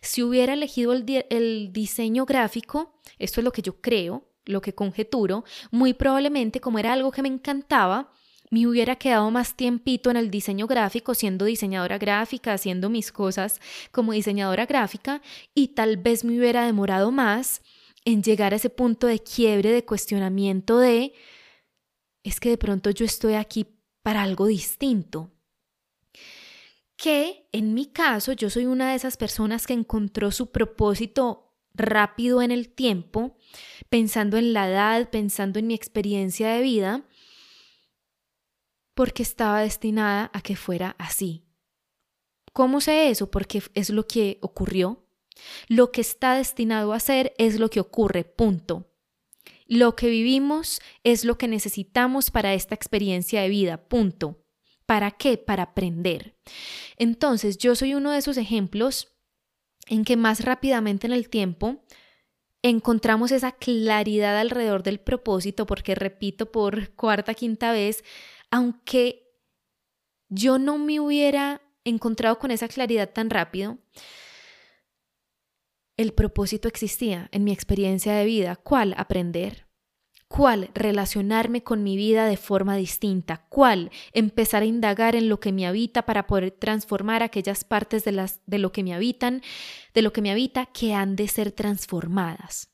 Si 0.00 0.22
hubiera 0.22 0.54
elegido 0.54 0.92
el, 0.92 1.72
diseño 1.72 2.24
gráfico, 2.26 2.94
esto 3.18 3.40
es 3.40 3.44
lo 3.44 3.52
que 3.52 3.62
yo 3.62 3.80
creo, 3.80 4.28
lo 4.44 4.60
que 4.60 4.74
conjeturo, 4.74 5.44
muy 5.70 5.94
probablemente 5.94 6.60
como 6.60 6.78
era 6.78 6.92
algo 6.92 7.10
que 7.10 7.22
me 7.22 7.28
encantaba, 7.28 8.12
me 8.50 8.66
hubiera 8.66 8.96
quedado 8.96 9.30
más 9.30 9.54
tiempito 9.54 10.10
en 10.10 10.16
el 10.16 10.30
diseño 10.30 10.66
gráfico, 10.66 11.14
siendo 11.14 11.44
diseñadora 11.44 11.98
gráfica, 11.98 12.52
haciendo 12.52 12.90
mis 12.90 13.12
cosas 13.12 13.60
como 13.92 14.12
diseñadora 14.12 14.66
gráfica, 14.66 15.22
y 15.54 15.68
tal 15.68 15.98
vez 15.98 16.24
me 16.24 16.36
hubiera 16.36 16.66
demorado 16.66 17.12
más 17.12 17.62
en 18.04 18.22
llegar 18.22 18.52
a 18.52 18.56
ese 18.56 18.70
punto 18.70 19.06
de 19.06 19.20
quiebre, 19.20 19.70
de 19.70 19.84
cuestionamiento 19.84 20.78
de, 20.78 21.12
es 22.24 22.40
que 22.40 22.50
de 22.50 22.58
pronto 22.58 22.90
yo 22.90 23.04
estoy 23.04 23.34
aquí 23.34 23.66
para 24.02 24.22
algo 24.22 24.46
distinto 24.46 25.30
que 27.00 27.48
en 27.52 27.72
mi 27.72 27.86
caso 27.86 28.34
yo 28.34 28.50
soy 28.50 28.66
una 28.66 28.90
de 28.90 28.96
esas 28.96 29.16
personas 29.16 29.66
que 29.66 29.72
encontró 29.72 30.30
su 30.30 30.50
propósito 30.50 31.54
rápido 31.72 32.42
en 32.42 32.50
el 32.50 32.68
tiempo, 32.68 33.38
pensando 33.88 34.36
en 34.36 34.52
la 34.52 34.68
edad, 34.68 35.08
pensando 35.08 35.58
en 35.58 35.66
mi 35.66 35.72
experiencia 35.72 36.50
de 36.50 36.60
vida, 36.60 37.08
porque 38.92 39.22
estaba 39.22 39.62
destinada 39.62 40.30
a 40.34 40.42
que 40.42 40.56
fuera 40.56 40.94
así. 40.98 41.46
¿Cómo 42.52 42.82
sé 42.82 43.08
eso? 43.08 43.30
Porque 43.30 43.62
es 43.72 43.88
lo 43.88 44.06
que 44.06 44.36
ocurrió. 44.42 45.06
Lo 45.68 45.92
que 45.92 46.02
está 46.02 46.34
destinado 46.34 46.92
a 46.92 47.00
ser 47.00 47.32
es 47.38 47.58
lo 47.58 47.70
que 47.70 47.80
ocurre, 47.80 48.24
punto. 48.24 48.92
Lo 49.66 49.96
que 49.96 50.10
vivimos 50.10 50.82
es 51.02 51.24
lo 51.24 51.38
que 51.38 51.48
necesitamos 51.48 52.30
para 52.30 52.52
esta 52.52 52.74
experiencia 52.74 53.40
de 53.40 53.48
vida, 53.48 53.88
punto. 53.88 54.44
¿Para 54.90 55.12
qué? 55.12 55.38
Para 55.38 55.62
aprender. 55.62 56.34
Entonces, 56.96 57.58
yo 57.58 57.76
soy 57.76 57.94
uno 57.94 58.10
de 58.10 58.18
esos 58.18 58.36
ejemplos 58.36 59.16
en 59.86 60.04
que 60.04 60.16
más 60.16 60.44
rápidamente 60.44 61.06
en 61.06 61.12
el 61.12 61.28
tiempo 61.28 61.84
encontramos 62.60 63.30
esa 63.30 63.52
claridad 63.52 64.36
alrededor 64.36 64.82
del 64.82 64.98
propósito, 64.98 65.64
porque 65.64 65.94
repito 65.94 66.50
por 66.50 66.92
cuarta, 66.96 67.34
quinta 67.34 67.70
vez, 67.70 68.02
aunque 68.50 69.32
yo 70.28 70.58
no 70.58 70.76
me 70.76 70.98
hubiera 70.98 71.62
encontrado 71.84 72.40
con 72.40 72.50
esa 72.50 72.66
claridad 72.66 73.10
tan 73.12 73.30
rápido, 73.30 73.78
el 75.96 76.12
propósito 76.14 76.66
existía 76.66 77.28
en 77.30 77.44
mi 77.44 77.52
experiencia 77.52 78.12
de 78.14 78.24
vida. 78.24 78.56
¿Cuál? 78.56 78.96
Aprender. 78.96 79.69
¿Cuál? 80.30 80.70
Relacionarme 80.74 81.64
con 81.64 81.82
mi 81.82 81.96
vida 81.96 82.24
de 82.24 82.36
forma 82.36 82.76
distinta. 82.76 83.44
¿Cuál? 83.48 83.90
Empezar 84.12 84.62
a 84.62 84.66
indagar 84.66 85.16
en 85.16 85.28
lo 85.28 85.40
que 85.40 85.50
me 85.50 85.66
habita 85.66 86.06
para 86.06 86.28
poder 86.28 86.52
transformar 86.52 87.24
aquellas 87.24 87.64
partes 87.64 88.04
de, 88.04 88.12
las, 88.12 88.38
de 88.46 88.60
lo 88.60 88.70
que 88.70 88.84
me 88.84 88.94
habitan, 88.94 89.42
de 89.92 90.02
lo 90.02 90.12
que 90.12 90.22
me 90.22 90.30
habita, 90.30 90.66
que 90.66 90.94
han 90.94 91.16
de 91.16 91.26
ser 91.26 91.50
transformadas. 91.50 92.70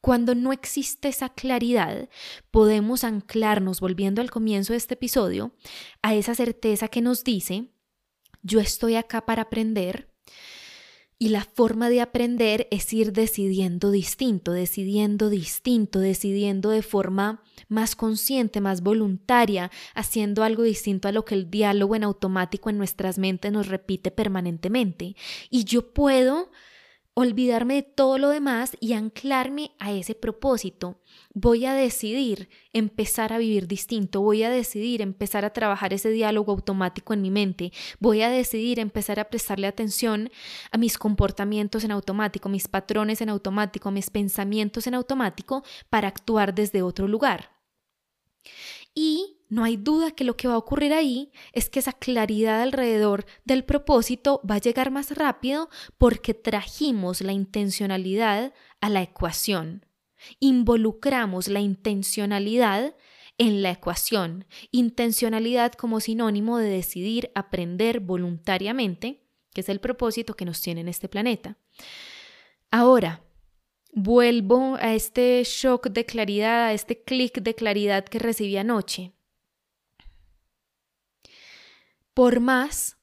Cuando 0.00 0.34
no 0.34 0.52
existe 0.52 1.06
esa 1.06 1.28
claridad, 1.28 2.08
podemos 2.50 3.04
anclarnos, 3.04 3.78
volviendo 3.78 4.20
al 4.20 4.32
comienzo 4.32 4.72
de 4.72 4.78
este 4.78 4.94
episodio, 4.94 5.52
a 6.02 6.16
esa 6.16 6.34
certeza 6.34 6.88
que 6.88 7.02
nos 7.02 7.22
dice, 7.22 7.70
yo 8.42 8.58
estoy 8.58 8.96
acá 8.96 9.24
para 9.24 9.42
aprender, 9.42 10.10
y 11.18 11.30
la 11.30 11.44
forma 11.44 11.88
de 11.88 12.02
aprender 12.02 12.68
es 12.70 12.92
ir 12.92 13.12
decidiendo 13.12 13.90
distinto, 13.90 14.52
decidiendo 14.52 15.30
distinto, 15.30 15.98
decidiendo 15.98 16.68
de 16.68 16.82
forma 16.82 17.42
más 17.68 17.96
consciente, 17.96 18.60
más 18.60 18.82
voluntaria, 18.82 19.70
haciendo 19.94 20.44
algo 20.44 20.62
distinto 20.62 21.08
a 21.08 21.12
lo 21.12 21.24
que 21.24 21.34
el 21.34 21.50
diálogo 21.50 21.96
en 21.96 22.04
automático 22.04 22.68
en 22.68 22.76
nuestras 22.76 23.18
mentes 23.18 23.50
nos 23.50 23.68
repite 23.68 24.10
permanentemente. 24.10 25.16
Y 25.48 25.64
yo 25.64 25.92
puedo 25.94 26.50
olvidarme 27.18 27.76
de 27.76 27.82
todo 27.82 28.18
lo 28.18 28.28
demás 28.28 28.76
y 28.78 28.92
anclarme 28.92 29.70
a 29.78 29.90
ese 29.90 30.14
propósito. 30.14 31.00
Voy 31.32 31.64
a 31.64 31.72
decidir 31.72 32.50
empezar 32.74 33.32
a 33.32 33.38
vivir 33.38 33.66
distinto, 33.66 34.20
voy 34.20 34.42
a 34.42 34.50
decidir 34.50 35.00
empezar 35.00 35.46
a 35.46 35.54
trabajar 35.54 35.94
ese 35.94 36.10
diálogo 36.10 36.52
automático 36.52 37.14
en 37.14 37.22
mi 37.22 37.30
mente, 37.30 37.72
voy 38.00 38.20
a 38.20 38.28
decidir 38.28 38.78
empezar 38.78 39.18
a 39.18 39.30
prestarle 39.30 39.66
atención 39.66 40.30
a 40.70 40.76
mis 40.76 40.98
comportamientos 40.98 41.84
en 41.84 41.92
automático, 41.92 42.50
mis 42.50 42.68
patrones 42.68 43.22
en 43.22 43.30
automático, 43.30 43.90
mis 43.90 44.10
pensamientos 44.10 44.86
en 44.86 44.94
automático 44.94 45.64
para 45.88 46.08
actuar 46.08 46.54
desde 46.54 46.82
otro 46.82 47.08
lugar. 47.08 47.56
Y 48.98 49.36
no 49.50 49.62
hay 49.62 49.76
duda 49.76 50.10
que 50.12 50.24
lo 50.24 50.38
que 50.38 50.48
va 50.48 50.54
a 50.54 50.58
ocurrir 50.58 50.94
ahí 50.94 51.30
es 51.52 51.68
que 51.68 51.80
esa 51.80 51.92
claridad 51.92 52.62
alrededor 52.62 53.26
del 53.44 53.62
propósito 53.62 54.40
va 54.50 54.54
a 54.54 54.60
llegar 54.60 54.90
más 54.90 55.14
rápido 55.14 55.68
porque 55.98 56.32
trajimos 56.32 57.20
la 57.20 57.32
intencionalidad 57.32 58.54
a 58.80 58.88
la 58.88 59.02
ecuación. 59.02 59.84
Involucramos 60.40 61.48
la 61.48 61.60
intencionalidad 61.60 62.96
en 63.36 63.60
la 63.60 63.72
ecuación. 63.72 64.46
Intencionalidad 64.70 65.74
como 65.74 66.00
sinónimo 66.00 66.56
de 66.56 66.70
decidir 66.70 67.30
aprender 67.34 68.00
voluntariamente, 68.00 69.26
que 69.52 69.60
es 69.60 69.68
el 69.68 69.78
propósito 69.78 70.34
que 70.34 70.46
nos 70.46 70.62
tiene 70.62 70.80
en 70.80 70.88
este 70.88 71.10
planeta. 71.10 71.58
Ahora, 72.70 73.25
vuelvo 73.96 74.76
a 74.78 74.94
este 74.94 75.42
shock 75.42 75.88
de 75.88 76.04
claridad, 76.04 76.66
a 76.66 76.72
este 76.74 77.02
clic 77.02 77.40
de 77.40 77.54
claridad 77.54 78.04
que 78.04 78.18
recibí 78.18 78.56
anoche. 78.58 79.14
Por 82.12 82.40
más 82.40 82.98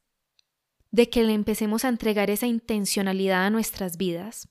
de 0.93 1.09
que 1.09 1.23
le 1.23 1.33
empecemos 1.33 1.83
a 1.83 1.89
entregar 1.89 2.29
esa 2.29 2.45
intencionalidad 2.45 3.47
a 3.47 3.49
nuestras 3.49 3.97
vidas, 3.97 4.47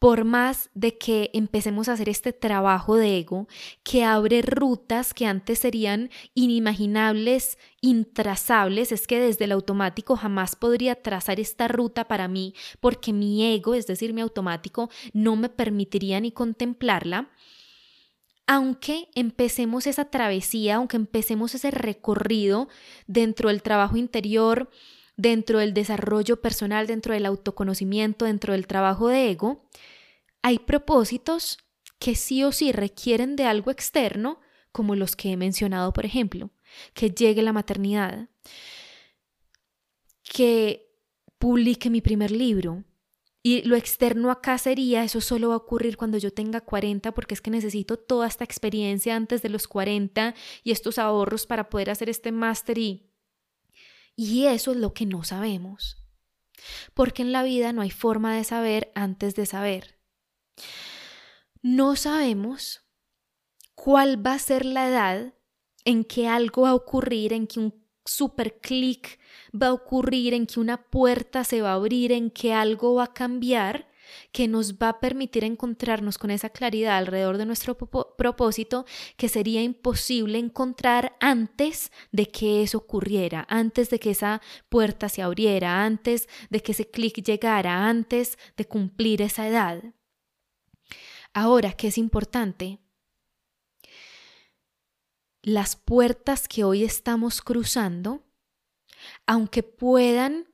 por 0.00 0.24
más 0.24 0.68
de 0.74 0.98
que 0.98 1.30
empecemos 1.32 1.88
a 1.88 1.92
hacer 1.92 2.08
este 2.08 2.32
trabajo 2.32 2.96
de 2.96 3.18
ego 3.18 3.46
que 3.84 4.02
abre 4.02 4.42
rutas 4.42 5.14
que 5.14 5.24
antes 5.24 5.60
serían 5.60 6.10
inimaginables, 6.34 7.58
intrazables, 7.80 8.90
es 8.90 9.06
que 9.06 9.20
desde 9.20 9.44
el 9.44 9.52
automático 9.52 10.16
jamás 10.16 10.56
podría 10.56 11.00
trazar 11.00 11.38
esta 11.38 11.68
ruta 11.68 12.08
para 12.08 12.26
mí 12.26 12.54
porque 12.80 13.12
mi 13.12 13.54
ego, 13.54 13.76
es 13.76 13.86
decir, 13.86 14.12
mi 14.12 14.20
automático, 14.20 14.90
no 15.12 15.36
me 15.36 15.48
permitiría 15.48 16.18
ni 16.18 16.32
contemplarla. 16.32 17.30
Aunque 18.48 19.08
empecemos 19.14 19.86
esa 19.86 20.06
travesía, 20.06 20.74
aunque 20.74 20.96
empecemos 20.96 21.54
ese 21.54 21.70
recorrido 21.70 22.68
dentro 23.06 23.48
del 23.48 23.62
trabajo 23.62 23.96
interior, 23.96 24.68
dentro 25.16 25.58
del 25.58 25.74
desarrollo 25.74 26.40
personal, 26.40 26.86
dentro 26.86 27.14
del 27.14 27.26
autoconocimiento, 27.26 28.24
dentro 28.24 28.52
del 28.52 28.66
trabajo 28.66 29.08
de 29.08 29.30
ego, 29.30 29.68
hay 30.42 30.58
propósitos 30.58 31.58
que 31.98 32.14
sí 32.14 32.44
o 32.44 32.52
sí 32.52 32.72
requieren 32.72 33.36
de 33.36 33.44
algo 33.44 33.70
externo, 33.70 34.40
como 34.72 34.96
los 34.96 35.16
que 35.16 35.32
he 35.32 35.36
mencionado, 35.36 35.92
por 35.92 36.04
ejemplo, 36.04 36.50
que 36.92 37.10
llegue 37.10 37.42
la 37.42 37.52
maternidad, 37.52 38.28
que 40.22 40.90
publique 41.38 41.90
mi 41.90 42.00
primer 42.00 42.30
libro, 42.30 42.84
y 43.46 43.60
lo 43.62 43.76
externo 43.76 44.30
acá 44.30 44.56
sería, 44.56 45.04
eso 45.04 45.20
solo 45.20 45.48
va 45.48 45.54
a 45.54 45.58
ocurrir 45.58 45.98
cuando 45.98 46.16
yo 46.16 46.32
tenga 46.32 46.62
40 46.62 47.12
porque 47.12 47.34
es 47.34 47.42
que 47.42 47.50
necesito 47.50 47.98
toda 47.98 48.26
esta 48.26 48.42
experiencia 48.42 49.14
antes 49.14 49.42
de 49.42 49.50
los 49.50 49.68
40 49.68 50.34
y 50.62 50.70
estos 50.70 50.98
ahorros 50.98 51.46
para 51.46 51.68
poder 51.68 51.90
hacer 51.90 52.08
este 52.08 52.32
máster 52.32 52.78
y 52.78 53.10
Y 54.16 54.46
eso 54.46 54.72
es 54.72 54.76
lo 54.76 54.94
que 54.94 55.06
no 55.06 55.24
sabemos. 55.24 55.96
Porque 56.94 57.22
en 57.22 57.32
la 57.32 57.42
vida 57.42 57.72
no 57.72 57.82
hay 57.82 57.90
forma 57.90 58.36
de 58.36 58.44
saber 58.44 58.92
antes 58.94 59.34
de 59.34 59.46
saber. 59.46 59.98
No 61.62 61.96
sabemos 61.96 62.84
cuál 63.74 64.24
va 64.24 64.34
a 64.34 64.38
ser 64.38 64.64
la 64.64 64.88
edad 64.88 65.34
en 65.84 66.04
que 66.04 66.28
algo 66.28 66.62
va 66.62 66.70
a 66.70 66.74
ocurrir, 66.74 67.32
en 67.32 67.46
que 67.46 67.60
un 67.60 67.84
super 68.04 68.60
clic 68.60 69.18
va 69.50 69.68
a 69.68 69.72
ocurrir, 69.72 70.34
en 70.34 70.46
que 70.46 70.60
una 70.60 70.90
puerta 70.90 71.44
se 71.44 71.62
va 71.62 71.70
a 71.70 71.74
abrir, 71.74 72.12
en 72.12 72.30
que 72.30 72.52
algo 72.52 72.94
va 72.94 73.04
a 73.04 73.12
cambiar 73.14 73.88
que 74.32 74.48
nos 74.48 74.74
va 74.74 74.88
a 74.90 75.00
permitir 75.00 75.44
encontrarnos 75.44 76.18
con 76.18 76.30
esa 76.30 76.50
claridad 76.50 76.96
alrededor 76.96 77.38
de 77.38 77.46
nuestro 77.46 77.76
propósito 77.76 78.84
que 79.16 79.28
sería 79.28 79.62
imposible 79.62 80.38
encontrar 80.38 81.16
antes 81.20 81.92
de 82.12 82.26
que 82.26 82.62
eso 82.62 82.78
ocurriera, 82.78 83.46
antes 83.48 83.90
de 83.90 83.98
que 83.98 84.10
esa 84.10 84.40
puerta 84.68 85.08
se 85.08 85.22
abriera, 85.22 85.84
antes 85.84 86.28
de 86.50 86.60
que 86.60 86.72
ese 86.72 86.90
clic 86.90 87.22
llegara, 87.22 87.86
antes 87.86 88.38
de 88.56 88.64
cumplir 88.64 89.22
esa 89.22 89.48
edad. 89.48 89.82
Ahora, 91.32 91.72
¿qué 91.72 91.88
es 91.88 91.98
importante? 91.98 92.78
Las 95.42 95.76
puertas 95.76 96.48
que 96.48 96.64
hoy 96.64 96.84
estamos 96.84 97.42
cruzando, 97.42 98.24
aunque 99.26 99.62
puedan 99.62 100.53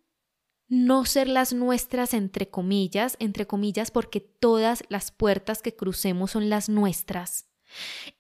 no 0.71 1.05
ser 1.05 1.29
las 1.29 1.53
nuestras 1.53 2.15
entre 2.15 2.49
comillas, 2.49 3.17
entre 3.19 3.47
comillas, 3.47 3.91
porque 3.91 4.21
todas 4.21 4.85
las 4.89 5.11
puertas 5.11 5.63
que 5.63 5.75
crucemos 5.75 6.31
son 6.31 6.49
las 6.49 6.69
nuestras. 6.69 7.49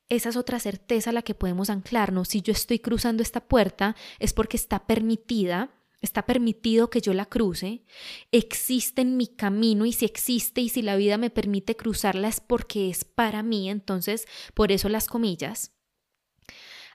Esa 0.09 0.29
es 0.29 0.37
otra 0.37 0.59
certeza 0.59 1.11
a 1.11 1.13
la 1.13 1.23
que 1.23 1.37
podemos 1.37 1.71
anclarnos. 1.71 2.29
Si 2.29 2.43
yo 2.43 2.53
estoy 2.53 2.81
cruzando 2.81 3.23
esta 3.23 3.41
puerta 3.41 3.95
es 4.19 4.33
porque 4.33 4.57
está 4.57 4.85
permitida, 4.87 5.71
está 6.01 6.27
permitido 6.27 6.91
que 6.91 7.01
yo 7.01 7.15
la 7.15 7.27
cruce, 7.27 7.85
existe 8.33 9.03
en 9.03 9.17
mi 9.17 9.29
camino 9.29 9.87
y 9.87 9.93
si 9.93 10.05
existe 10.05 10.61
y 10.61 10.71
si 10.71 10.83
la 10.83 10.97
vida 10.97 11.19
me 11.19 11.31
permite 11.31 11.77
cruzarla 11.77 12.27
es 12.27 12.41
porque 12.41 12.91
es 12.91 13.05
para 13.05 13.45
mí, 13.45 13.71
entonces 13.71 14.27
por 14.55 14.73
eso 14.73 14.89
las 14.89 15.07
comillas. 15.07 15.73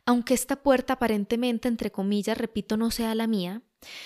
Aunque 0.06 0.34
esta 0.34 0.62
puerta 0.62 0.94
aparentemente, 0.94 1.70
entre 1.70 1.92
comillas, 1.92 2.38
repito, 2.38 2.76
no 2.76 2.92
sea 2.92 3.16
la 3.16 3.26
mía, 3.26 3.64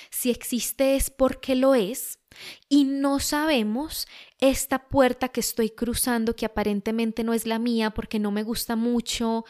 si 0.10 0.30
existe 0.30 0.96
es 0.96 1.10
porque 1.10 1.56
lo 1.56 1.76
es 1.76 2.20
y 2.68 2.84
no 2.84 3.20
sabemos 3.20 4.08
esta 4.40 4.88
puerta 4.88 5.30
que 5.30 5.40
estoy 5.40 5.70
cruzando 5.70 6.36
que 6.36 6.46
aparentemente 6.46 7.24
no 7.24 7.34
es 7.34 7.46
la 7.46 7.60
mía 7.60 7.92
porque 7.92 8.20
no 8.20 8.32
me 8.32 8.44
gusta 8.44 8.76
mucho, 8.76 9.46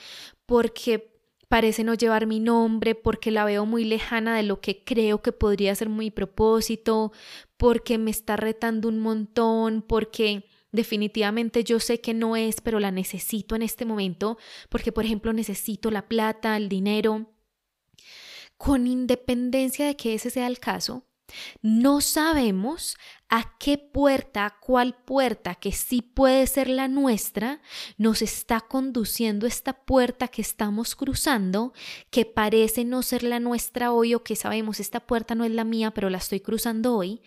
porque 0.46 1.20
parece 1.48 1.84
no 1.84 1.96
llevar 1.96 2.28
mi 2.28 2.40
nombre, 2.40 2.96
porque 2.96 3.32
la 3.32 3.44
veo 3.44 3.66
muy 3.66 3.84
lejana 3.84 4.36
de 4.36 4.44
lo 4.44 4.62
que 4.62 4.84
creo 4.84 5.22
que 5.22 5.32
podría 5.32 5.76
ser 5.76 5.90
mi 5.90 6.12
propósito, 6.12 7.12
porque 7.58 7.98
me 7.98 8.12
está 8.12 8.38
retando 8.38 8.88
un 8.88 9.00
montón, 9.00 9.82
porque 9.82 10.46
definitivamente 10.72 11.64
yo 11.64 11.80
sé 11.80 12.00
que 12.02 12.14
no 12.14 12.36
es, 12.36 12.62
pero 12.62 12.80
la 12.80 12.92
necesito 12.92 13.56
en 13.56 13.64
este 13.64 13.86
momento, 13.86 14.38
porque 14.70 14.92
por 14.92 15.06
ejemplo 15.06 15.34
necesito 15.34 15.90
la 15.92 16.08
plata, 16.08 16.56
el 16.56 16.70
dinero 16.70 17.26
con 18.60 18.88
independencia 18.88 19.86
de 19.86 19.96
que 19.96 20.14
ese 20.14 20.30
sea 20.30 20.46
el 20.46 20.60
caso, 20.60 21.06
no 21.62 22.02
sabemos 22.02 22.98
a 23.30 23.58
qué 23.58 23.78
puerta, 23.78 24.46
a 24.46 24.60
cuál 24.60 24.96
puerta 24.96 25.56
que 25.56 25.72
sí 25.72 26.02
puede 26.02 26.46
ser 26.46 26.68
la 26.68 26.90
nuestra, 26.90 27.62
nos 27.98 28.22
está 28.22 28.60
conduciendo 28.60 29.48
esta 29.48 29.86
puerta 29.86 30.28
que 30.28 30.42
estamos 30.42 30.94
cruzando, 30.98 31.72
que 32.10 32.26
parece 32.26 32.84
no 32.84 33.02
ser 33.02 33.24
la 33.24 33.40
nuestra 33.40 33.94
hoy 33.94 34.14
o 34.14 34.26
que 34.26 34.36
sabemos 34.36 34.82
esta 34.82 35.00
puerta 35.00 35.36
no 35.36 35.46
es 35.46 35.52
la 35.52 35.64
mía, 35.64 35.92
pero 35.92 36.10
la 36.10 36.18
estoy 36.18 36.42
cruzando 36.42 36.98
hoy. 36.98 37.22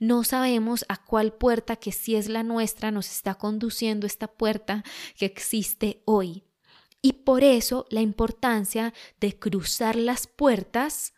No 0.00 0.24
sabemos 0.24 0.84
a 0.88 1.04
cuál 1.04 1.32
puerta 1.32 1.76
que 1.76 1.92
sí 1.92 2.16
es 2.16 2.28
la 2.28 2.42
nuestra 2.42 2.90
nos 2.90 3.08
está 3.08 3.36
conduciendo 3.36 4.04
esta 4.04 4.26
puerta 4.26 4.82
que 5.16 5.26
existe 5.26 6.02
hoy. 6.06 6.42
Y 7.02 7.14
por 7.24 7.42
eso 7.42 7.86
la 7.90 8.00
importancia 8.00 8.94
de 9.20 9.36
cruzar 9.36 9.96
las 9.96 10.28
puertas, 10.28 11.14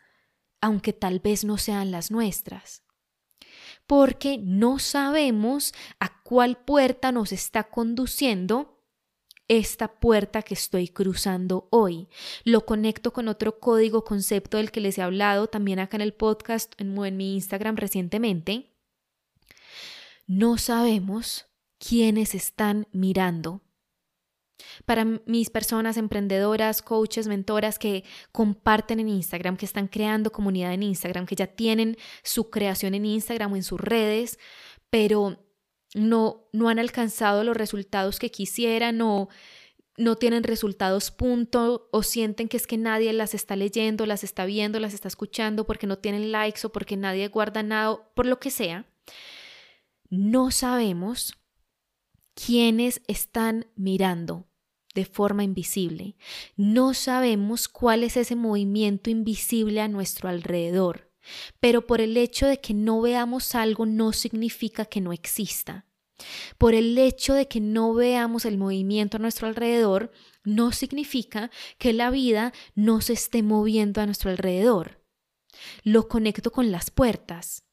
aunque 0.63 0.95
tal 0.95 1.21
vez 1.21 1.45
no 1.45 1.59
sean 1.59 1.91
las 1.91 2.11
nuestras. 2.11 2.83
Porque 3.87 4.39
no 4.39 4.79
sabemos 4.79 5.75
a 6.01 6.23
cuál 6.23 6.57
puerta 6.57 7.13
nos 7.13 7.33
está 7.33 7.65
conduciendo 7.65 8.83
esta 9.47 10.01
puerta 10.01 10.41
que 10.41 10.55
estoy 10.55 10.89
cruzando 10.89 11.69
hoy. 11.71 12.09
Lo 12.45 12.65
conecto 12.65 13.13
con 13.13 13.29
otro 13.29 13.61
código 13.61 14.05
concepto 14.05 14.57
del 14.57 14.71
que 14.71 14.81
les 14.81 14.97
he 14.97 15.03
hablado 15.03 15.49
también 15.49 15.81
acá 15.81 15.99
en 15.99 16.01
el 16.01 16.15
podcast, 16.15 16.73
en, 16.81 16.97
en 17.05 17.17
mi 17.19 17.35
Instagram 17.35 17.77
recientemente. 17.77 18.75
No 20.27 20.57
sabemos 20.57 21.47
quiénes 21.79 22.35
están 22.35 22.89
mirando 22.93 23.61
para 24.85 25.05
mis 25.27 25.51
personas 25.51 25.97
emprendedoras, 25.97 26.83
coaches, 26.83 27.27
mentoras 27.27 27.79
que 27.79 28.05
comparten 28.33 29.01
en 29.01 29.09
Instagram, 29.09 29.57
que 29.57 29.67
están 29.67 29.89
creando 29.89 30.33
comunidad 30.33 30.73
en 30.73 30.83
Instagram, 30.83 31.27
que 31.27 31.37
ya 31.37 31.47
tienen 31.47 31.97
su 32.23 32.51
creación 32.51 32.95
en 32.95 33.07
Instagram 33.07 33.53
o 33.53 33.57
en 33.57 33.63
sus 33.63 33.81
redes, 33.81 34.39
pero 34.91 35.39
no, 35.95 36.49
no 36.53 36.69
han 36.69 36.79
alcanzado 36.79 37.45
los 37.45 37.57
resultados 37.57 38.19
que 38.19 38.31
quisieran 38.31 39.01
o 39.01 39.29
no 39.97 40.17
tienen 40.17 40.43
resultados 40.43 41.11
punto 41.11 41.89
o 41.93 42.03
sienten 42.03 42.49
que 42.49 42.57
es 42.57 42.67
que 42.67 42.77
nadie 42.77 43.13
las 43.13 43.35
está 43.35 43.55
leyendo, 43.57 44.07
las 44.07 44.25
está 44.25 44.45
viendo, 44.45 44.81
las 44.81 44.93
está 44.93 45.09
escuchando 45.09 45.65
porque 45.65 45.87
no 45.87 45.99
tienen 45.99 46.33
likes 46.33 46.67
o 46.67 46.73
porque 46.73 46.97
nadie 46.97 47.29
guarda 47.29 47.63
nada, 47.63 47.99
por 48.15 48.27
lo 48.27 48.41
que 48.41 48.51
sea. 48.51 48.87
No 50.11 50.51
sabemos 50.51 51.35
quiénes 52.35 53.03
están 53.07 53.67
mirando 53.77 54.47
de 54.95 55.05
forma 55.05 55.45
invisible. 55.45 56.17
No 56.57 56.95
sabemos 56.95 57.69
cuál 57.69 58.05
es 58.05 58.17
ese 58.17 58.37
movimiento 58.37 59.11
invisible 59.11 59.81
a 59.81 59.89
nuestro 59.89 60.29
alrededor, 60.29 61.11
pero 61.61 61.87
por 61.87 62.01
el 62.01 62.17
hecho 62.17 62.47
de 62.47 62.61
que 62.61 62.75
no 62.75 63.01
veamos 63.01 63.55
algo 63.55 63.87
no 63.87 64.13
significa 64.13 64.85
que 64.85 65.01
no 65.01 65.13
exista. 65.13 65.87
Por 66.59 66.75
el 66.75 66.97
hecho 66.97 67.35
de 67.35 67.49
que 67.49 67.61
no 67.61 67.93
veamos 67.93 68.45
el 68.45 68.57
movimiento 68.57 69.17
a 69.17 69.21
nuestro 69.21 69.49
alrededor, 69.49 70.13
no 70.45 70.71
significa 70.73 71.51
que 71.79 71.93
la 71.93 72.11
vida 72.11 72.53
no 72.75 73.01
se 73.01 73.15
esté 73.15 73.43
moviendo 73.43 74.01
a 74.01 74.07
nuestro 74.07 74.31
alrededor. 74.31 75.03
Lo 75.83 76.09
conecto 76.09 76.53
con 76.53 76.71
las 76.71 76.91
puertas. 76.91 77.65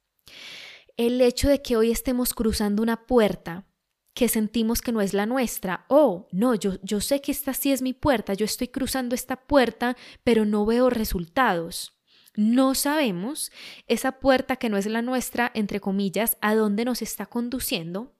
El 0.98 1.22
hecho 1.22 1.50
de 1.50 1.62
que 1.62 1.78
hoy 1.78 1.92
estemos 1.92 2.34
cruzando 2.34 2.82
una 2.82 3.06
puerta 3.06 3.68
que 4.14 4.28
sentimos 4.28 4.82
que 4.82 4.92
no 4.92 5.02
es 5.02 5.14
la 5.14 5.26
nuestra. 5.26 5.86
Oh, 5.88 6.28
no, 6.32 6.56
yo, 6.56 6.74
yo 6.84 7.02
sé 7.02 7.22
que 7.22 7.32
esta 7.32 7.54
sí 7.54 7.72
es 7.72 7.82
mi 7.82 7.94
puerta, 7.94 8.34
yo 8.34 8.46
estoy 8.46 8.68
cruzando 8.68 9.16
esta 9.16 9.36
puerta, 9.36 9.96
pero 10.24 10.46
no 10.46 10.66
veo 10.66 10.90
resultados. 10.90 11.98
No 12.36 12.76
sabemos 12.76 13.52
esa 13.88 14.20
puerta 14.20 14.56
que 14.56 14.70
no 14.70 14.78
es 14.78 14.86
la 14.86 15.02
nuestra, 15.02 15.52
entre 15.54 15.80
comillas, 15.80 16.38
a 16.42 16.56
dónde 16.56 16.86
nos 16.86 17.02
está 17.02 17.26
conduciendo. 17.26 18.16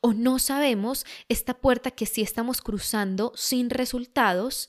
O 0.00 0.12
no 0.12 0.38
sabemos 0.38 1.04
esta 1.28 1.54
puerta 1.54 1.90
que 1.90 2.06
sí 2.06 2.22
estamos 2.22 2.60
cruzando 2.60 3.32
sin 3.34 3.70
resultados, 3.70 4.68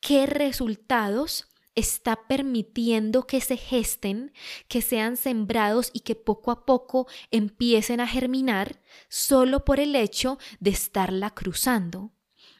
qué 0.00 0.26
resultados 0.26 1.48
está 1.76 2.26
permitiendo 2.26 3.26
que 3.26 3.40
se 3.40 3.56
gesten, 3.56 4.32
que 4.66 4.82
sean 4.82 5.16
sembrados 5.16 5.90
y 5.92 6.00
que 6.00 6.16
poco 6.16 6.50
a 6.50 6.64
poco 6.64 7.06
empiecen 7.30 8.00
a 8.00 8.08
germinar 8.08 8.80
solo 9.08 9.64
por 9.64 9.78
el 9.78 9.94
hecho 9.94 10.38
de 10.58 10.70
estarla 10.70 11.30
cruzando. 11.30 12.10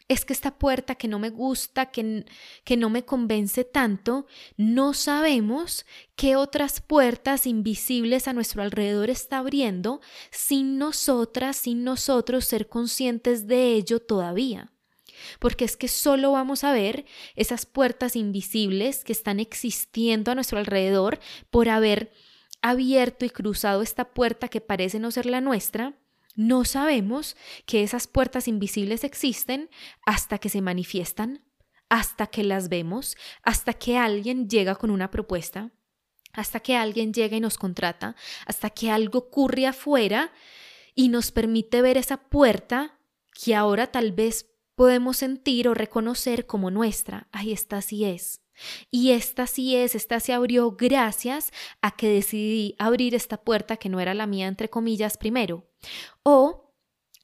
Es 0.08 0.24
que 0.24 0.32
esta 0.32 0.56
puerta 0.56 0.94
que 0.94 1.08
no 1.08 1.18
me 1.18 1.30
gusta, 1.30 1.86
que, 1.86 2.26
que 2.62 2.76
no 2.76 2.90
me 2.90 3.04
convence 3.04 3.64
tanto, 3.64 4.26
no 4.56 4.94
sabemos 4.94 5.84
qué 6.14 6.36
otras 6.36 6.80
puertas 6.80 7.44
invisibles 7.44 8.28
a 8.28 8.32
nuestro 8.32 8.62
alrededor 8.62 9.10
está 9.10 9.38
abriendo 9.38 10.00
sin 10.30 10.78
nosotras, 10.78 11.56
sin 11.56 11.82
nosotros 11.82 12.44
ser 12.44 12.68
conscientes 12.68 13.48
de 13.48 13.72
ello 13.72 13.98
todavía 13.98 14.75
porque 15.38 15.64
es 15.64 15.76
que 15.76 15.88
solo 15.88 16.32
vamos 16.32 16.64
a 16.64 16.72
ver 16.72 17.04
esas 17.34 17.66
puertas 17.66 18.16
invisibles 18.16 19.04
que 19.04 19.12
están 19.12 19.40
existiendo 19.40 20.30
a 20.30 20.34
nuestro 20.34 20.58
alrededor 20.58 21.18
por 21.50 21.68
haber 21.68 22.12
abierto 22.62 23.24
y 23.24 23.30
cruzado 23.30 23.82
esta 23.82 24.12
puerta 24.12 24.48
que 24.48 24.60
parece 24.60 24.98
no 24.98 25.10
ser 25.10 25.26
la 25.26 25.40
nuestra. 25.40 25.94
No 26.34 26.64
sabemos 26.64 27.36
que 27.64 27.82
esas 27.82 28.06
puertas 28.06 28.48
invisibles 28.48 29.04
existen 29.04 29.70
hasta 30.04 30.38
que 30.38 30.48
se 30.48 30.60
manifiestan, 30.60 31.44
hasta 31.88 32.26
que 32.26 32.44
las 32.44 32.68
vemos, 32.68 33.16
hasta 33.42 33.72
que 33.72 33.96
alguien 33.96 34.48
llega 34.48 34.74
con 34.74 34.90
una 34.90 35.10
propuesta, 35.10 35.70
hasta 36.32 36.60
que 36.60 36.76
alguien 36.76 37.12
llega 37.12 37.36
y 37.36 37.40
nos 37.40 37.56
contrata, 37.56 38.16
hasta 38.46 38.70
que 38.70 38.90
algo 38.90 39.20
ocurre 39.20 39.66
afuera 39.66 40.32
y 40.94 41.08
nos 41.08 41.30
permite 41.30 41.82
ver 41.82 41.96
esa 41.96 42.16
puerta 42.16 42.98
que 43.32 43.54
ahora 43.54 43.86
tal 43.86 44.12
vez 44.12 44.50
podemos 44.76 45.16
sentir 45.16 45.68
o 45.68 45.74
reconocer 45.74 46.46
como 46.46 46.70
nuestra. 46.70 47.26
Ahí 47.32 47.52
está, 47.52 47.78
así 47.78 48.04
es. 48.04 48.42
Y 48.90 49.10
esta 49.10 49.46
sí 49.46 49.76
es, 49.76 49.94
esta 49.94 50.20
se 50.20 50.32
abrió 50.32 50.72
gracias 50.72 51.52
a 51.82 51.96
que 51.96 52.08
decidí 52.08 52.74
abrir 52.78 53.14
esta 53.14 53.38
puerta 53.38 53.76
que 53.76 53.88
no 53.88 54.00
era 54.00 54.14
la 54.14 54.26
mía, 54.26 54.46
entre 54.46 54.70
comillas, 54.70 55.16
primero. 55.18 55.66
O 56.22 56.65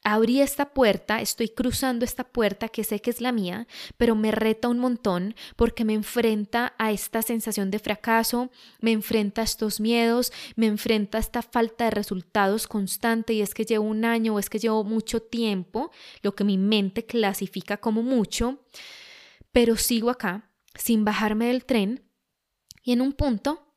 abrí 0.05 0.41
esta 0.41 0.71
puerta, 0.75 1.21
estoy 1.21 1.49
cruzando 1.49 2.05
esta 2.05 2.25
puerta 2.25 2.69
que 2.69 2.85
sé 2.85 3.01
que 3.01 3.11
es 3.11 3.21
la 3.21 3.33
mía, 3.33 3.67
pero 3.97 4.15
me 4.15 4.33
reta 4.33 4.69
un 4.69 4.79
montón 4.79 5.35
porque 5.57 5.85
me 5.85 5.95
enfrenta 5.95 6.75
a 6.79 6.91
esta 6.91 7.23
sensación 7.23 7.71
de 7.71 7.79
fracaso, 7.79 8.51
me 8.81 8.93
enfrenta 8.93 9.43
a 9.43 9.45
estos 9.45 9.81
miedos, 9.81 10.33
me 10.57 10.67
enfrenta 10.67 11.19
a 11.19 11.21
esta 11.21 11.43
falta 11.43 11.85
de 11.85 11.93
resultados 11.93 12.67
constante 12.67 13.33
y 13.33 13.43
es 13.43 13.55
que 13.55 13.65
llevo 13.65 13.85
un 13.85 14.05
año 14.05 14.35
o 14.35 14.39
es 14.39 14.51
que 14.51 14.59
llevo 14.59 14.83
mucho 14.85 15.23
tiempo, 15.23 15.93
lo 16.23 16.35
que 16.35 16.45
mi 16.45 16.59
mente 16.59 17.07
clasifica 17.07 17.77
como 17.77 18.03
mucho, 18.03 18.59
pero 19.53 19.77
sigo 19.77 20.11
acá 20.11 20.51
sin 20.75 21.05
bajarme 21.05 21.47
del 21.47 21.65
tren 21.65 22.03
y 22.83 22.93
en 22.93 23.03
un 23.03 23.13
punto 23.13 23.69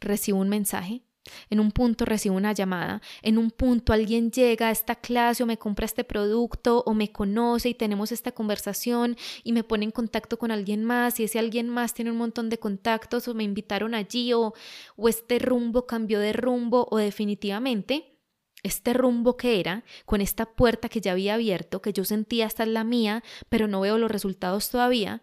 recibo 0.00 0.38
un 0.38 0.48
mensaje 0.48 1.02
en 1.50 1.60
un 1.60 1.70
punto 1.70 2.04
recibo 2.04 2.36
una 2.36 2.52
llamada, 2.52 3.02
en 3.22 3.38
un 3.38 3.50
punto 3.50 3.92
alguien 3.92 4.30
llega 4.30 4.68
a 4.68 4.70
esta 4.70 4.96
clase 4.96 5.42
o 5.42 5.46
me 5.46 5.58
compra 5.58 5.86
este 5.86 6.04
producto 6.04 6.82
o 6.86 6.94
me 6.94 7.12
conoce 7.12 7.70
y 7.70 7.74
tenemos 7.74 8.12
esta 8.12 8.32
conversación 8.32 9.16
y 9.44 9.52
me 9.52 9.64
pone 9.64 9.84
en 9.84 9.90
contacto 9.90 10.38
con 10.38 10.50
alguien 10.50 10.84
más 10.84 11.20
y 11.20 11.24
ese 11.24 11.38
alguien 11.38 11.68
más 11.68 11.94
tiene 11.94 12.10
un 12.10 12.18
montón 12.18 12.48
de 12.48 12.58
contactos 12.58 13.28
o 13.28 13.34
me 13.34 13.44
invitaron 13.44 13.94
allí 13.94 14.32
o, 14.32 14.54
o 14.96 15.08
este 15.08 15.38
rumbo 15.38 15.86
cambió 15.86 16.20
de 16.20 16.32
rumbo 16.32 16.86
o 16.90 16.98
definitivamente 16.98 18.16
este 18.62 18.92
rumbo 18.92 19.36
que 19.36 19.58
era, 19.60 19.84
con 20.04 20.20
esta 20.20 20.44
puerta 20.44 20.88
que 20.88 21.00
ya 21.00 21.12
había 21.12 21.34
abierto, 21.34 21.80
que 21.80 21.92
yo 21.92 22.04
sentía 22.04 22.46
esta 22.46 22.64
es 22.64 22.68
la 22.68 22.84
mía, 22.84 23.22
pero 23.48 23.68
no 23.68 23.80
veo 23.80 23.96
los 23.96 24.10
resultados 24.10 24.68
todavía, 24.68 25.22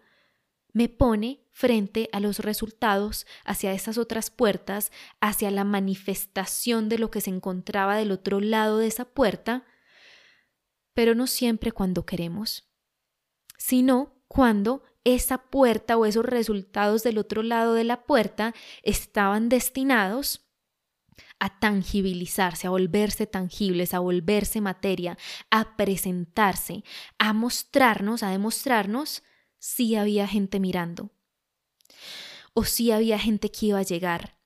me 0.72 0.88
pone 0.88 1.44
frente 1.50 2.08
a 2.12 2.20
los 2.20 2.38
resultados, 2.38 3.26
hacia 3.44 3.72
esas 3.72 3.98
otras 3.98 4.30
puertas, 4.30 4.92
hacia 5.20 5.50
la 5.50 5.64
manifestación 5.64 6.88
de 6.88 6.98
lo 6.98 7.10
que 7.10 7.20
se 7.20 7.30
encontraba 7.30 7.96
del 7.96 8.12
otro 8.12 8.40
lado 8.40 8.78
de 8.78 8.86
esa 8.86 9.06
puerta, 9.06 9.64
pero 10.94 11.14
no 11.14 11.26
siempre 11.26 11.72
cuando 11.72 12.06
queremos, 12.06 12.68
sino 13.56 14.22
cuando 14.28 14.82
esa 15.04 15.38
puerta 15.38 15.96
o 15.96 16.06
esos 16.06 16.24
resultados 16.24 17.02
del 17.02 17.18
otro 17.18 17.42
lado 17.42 17.74
de 17.74 17.84
la 17.84 18.04
puerta 18.04 18.54
estaban 18.82 19.48
destinados 19.48 20.48
a 21.40 21.58
tangibilizarse, 21.58 22.66
a 22.66 22.70
volverse 22.70 23.26
tangibles, 23.26 23.94
a 23.94 24.00
volverse 24.00 24.60
materia, 24.60 25.18
a 25.50 25.76
presentarse, 25.76 26.84
a 27.18 27.32
mostrarnos, 27.32 28.22
a 28.22 28.30
demostrarnos 28.30 29.22
si 29.58 29.96
había 29.96 30.26
gente 30.26 30.60
mirando, 30.60 31.10
o 32.54 32.64
si 32.64 32.90
había 32.90 33.18
gente 33.18 33.50
que 33.50 33.66
iba 33.66 33.78
a 33.78 33.82
llegar, 33.82 34.38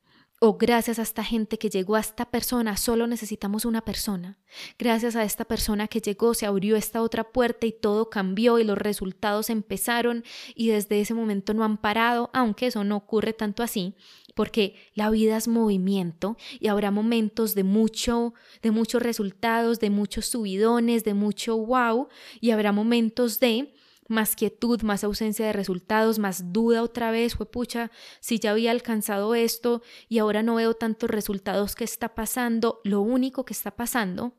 o 0.45 0.59
gracias 0.59 0.99
a 0.99 1.03
esta 1.03 1.23
gente 1.23 1.57
que 1.57 1.71
llegó 1.71 1.95
a 1.95 2.01
esta 2.01 2.29
persona, 2.33 2.77
solo 2.77 3.07
necesitamos 3.07 3.65
una 3.65 3.85
persona. 3.85 4.41
Gracias 4.77 5.15
a 5.15 5.23
esta 5.23 5.45
persona 5.45 5.87
que 5.87 6.01
llegó, 6.01 6.35
se 6.35 6.47
abrió 6.47 6.75
esta 6.75 7.01
otra 7.01 7.31
puerta 7.31 7.65
y 7.65 7.71
todo 7.71 8.11
cambió 8.11 8.59
y 8.59 8.65
los 8.65 8.77
resultados 8.77 9.51
empezaron 9.51 10.25
y 10.57 10.71
desde 10.71 11.01
ese 11.01 11.15
momento 11.15 11.55
no 11.55 11.63
han 11.63 11.77
parado, 11.77 12.29
aunque 12.35 12.67
eso 12.67 12.83
no 12.83 12.97
ocurre 12.97 13.35
tanto 13.35 13.63
así, 13.63 13.95
porque 14.35 14.75
la 14.95 15.11
vida 15.11 15.37
es 15.37 15.47
movimiento 15.47 16.37
y 16.59 16.67
habrá 16.67 16.91
momentos 16.91 17.55
de 17.55 17.63
mucho 17.63 18.35
de 18.63 18.73
muchos 18.73 19.01
resultados, 19.01 19.79
de 19.79 19.91
muchos 19.91 20.27
subidones, 20.27 21.05
de 21.05 21.15
mucho 21.15 21.57
wow 21.57 22.09
y 22.41 22.51
habrá 22.51 22.73
momentos 22.73 23.39
de 23.39 23.73
más 24.09 24.37
quietud, 24.37 24.83
más 24.83 25.05
ausencia 25.05 25.47
de 25.47 25.53
resultados, 25.53 26.19
más 26.19 26.53
duda 26.53 26.83
otra 26.83 27.11
vez, 27.11 27.37
pucha, 27.37 27.91
si 28.21 28.39
ya 28.39 28.51
había 28.51 28.71
alcanzado 28.71 29.35
esto 29.35 29.83
y 30.09 30.19
ahora 30.19 30.43
no 30.43 30.57
veo 30.57 30.75
tantos 30.75 31.11
resultados, 31.11 31.75
¿qué 31.75 31.85
está 31.85 32.15
pasando? 32.15 32.81
Lo 32.85 33.01
único 33.01 33.45
que 33.45 33.55
está 33.55 33.77
pasando 33.77 34.35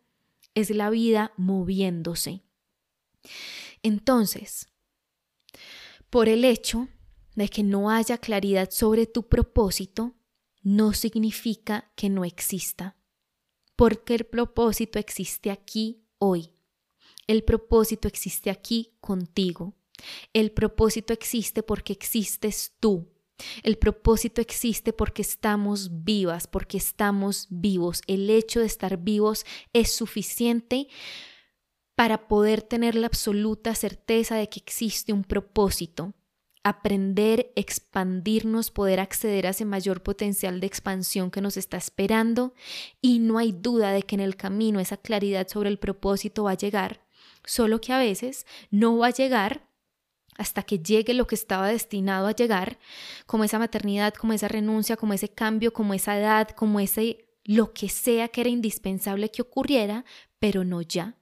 es 0.53 0.69
la 0.69 0.89
vida 0.89 1.33
moviéndose. 1.37 2.43
Entonces, 3.81 4.69
por 6.09 6.29
el 6.29 6.45
hecho 6.45 6.87
de 7.35 7.49
que 7.49 7.63
no 7.63 7.89
haya 7.89 8.17
claridad 8.17 8.69
sobre 8.69 9.07
tu 9.07 9.27
propósito, 9.27 10.13
no 10.61 10.93
significa 10.93 11.91
que 11.95 12.09
no 12.09 12.23
exista, 12.23 12.95
porque 13.75 14.15
el 14.15 14.25
propósito 14.25 14.99
existe 14.99 15.51
aquí 15.51 16.05
hoy. 16.19 16.52
El 17.27 17.43
propósito 17.43 18.07
existe 18.07 18.49
aquí 18.49 18.93
contigo. 18.99 19.73
El 20.33 20.51
propósito 20.51 21.13
existe 21.13 21.63
porque 21.63 21.93
existes 21.93 22.73
tú. 22.79 23.07
El 23.63 23.77
propósito 23.77 24.41
existe 24.41 24.93
porque 24.93 25.21
estamos 25.21 26.03
vivas, 26.03 26.47
porque 26.47 26.77
estamos 26.77 27.47
vivos. 27.49 28.01
El 28.07 28.29
hecho 28.29 28.59
de 28.59 28.65
estar 28.65 28.97
vivos 28.97 29.45
es 29.73 29.91
suficiente 29.91 30.87
para 31.95 32.27
poder 32.27 32.61
tener 32.61 32.95
la 32.95 33.07
absoluta 33.07 33.75
certeza 33.75 34.35
de 34.35 34.49
que 34.49 34.59
existe 34.59 35.13
un 35.13 35.23
propósito. 35.23 36.13
Aprender, 36.63 37.51
expandirnos, 37.57 38.71
poder 38.71 39.01
acceder 39.01 39.47
a 39.47 39.49
ese 39.49 39.65
mayor 39.65 40.01
potencial 40.01 40.61
de 40.61 40.67
expansión 40.67 41.29
que 41.29 41.41
nos 41.41 41.57
está 41.57 41.75
esperando 41.75 42.53
y 43.01 43.19
no 43.19 43.37
hay 43.37 43.51
duda 43.51 43.91
de 43.91 44.03
que 44.03 44.15
en 44.15 44.21
el 44.21 44.37
camino 44.37 44.79
esa 44.79 44.95
claridad 44.95 45.47
sobre 45.49 45.69
el 45.69 45.77
propósito 45.77 46.45
va 46.45 46.51
a 46.51 46.57
llegar 46.57 47.02
solo 47.45 47.81
que 47.81 47.93
a 47.93 47.99
veces 47.99 48.45
no 48.71 48.97
va 48.97 49.07
a 49.07 49.11
llegar 49.11 49.67
hasta 50.37 50.63
que 50.63 50.79
llegue 50.79 51.13
lo 51.13 51.27
que 51.27 51.35
estaba 51.35 51.67
destinado 51.67 52.27
a 52.27 52.31
llegar, 52.31 52.79
como 53.25 53.43
esa 53.43 53.59
maternidad, 53.59 54.13
como 54.13 54.33
esa 54.33 54.47
renuncia, 54.47 54.97
como 54.97 55.13
ese 55.13 55.29
cambio, 55.29 55.73
como 55.73 55.93
esa 55.93 56.17
edad, 56.17 56.49
como 56.49 56.79
ese 56.79 57.27
lo 57.43 57.73
que 57.73 57.89
sea 57.89 58.29
que 58.29 58.41
era 58.41 58.49
indispensable 58.49 59.29
que 59.29 59.41
ocurriera, 59.41 60.05
pero 60.39 60.63
no 60.63 60.81
ya, 60.81 61.17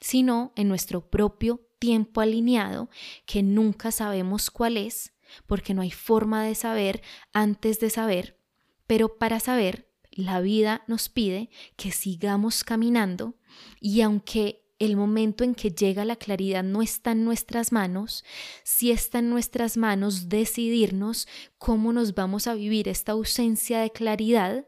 sino 0.00 0.52
en 0.54 0.68
nuestro 0.68 1.08
propio 1.08 1.66
tiempo 1.78 2.20
alineado, 2.20 2.90
que 3.24 3.42
nunca 3.42 3.90
sabemos 3.90 4.50
cuál 4.50 4.76
es, 4.76 5.14
porque 5.46 5.74
no 5.74 5.82
hay 5.82 5.90
forma 5.90 6.44
de 6.44 6.54
saber 6.54 7.02
antes 7.32 7.80
de 7.80 7.90
saber, 7.90 8.38
pero 8.86 9.16
para 9.16 9.40
saber, 9.40 9.88
la 10.10 10.40
vida 10.40 10.82
nos 10.88 11.08
pide 11.08 11.48
que 11.76 11.92
sigamos 11.92 12.64
caminando 12.64 13.36
y 13.80 14.00
aunque 14.00 14.67
el 14.78 14.96
momento 14.96 15.44
en 15.44 15.54
que 15.54 15.70
llega 15.70 16.04
la 16.04 16.16
claridad 16.16 16.62
no 16.62 16.82
está 16.82 17.12
en 17.12 17.24
nuestras 17.24 17.72
manos, 17.72 18.24
si 18.62 18.90
está 18.90 19.18
en 19.18 19.30
nuestras 19.30 19.76
manos 19.76 20.28
decidirnos 20.28 21.26
cómo 21.58 21.92
nos 21.92 22.14
vamos 22.14 22.46
a 22.46 22.54
vivir 22.54 22.88
esta 22.88 23.12
ausencia 23.12 23.80
de 23.80 23.90
claridad 23.90 24.66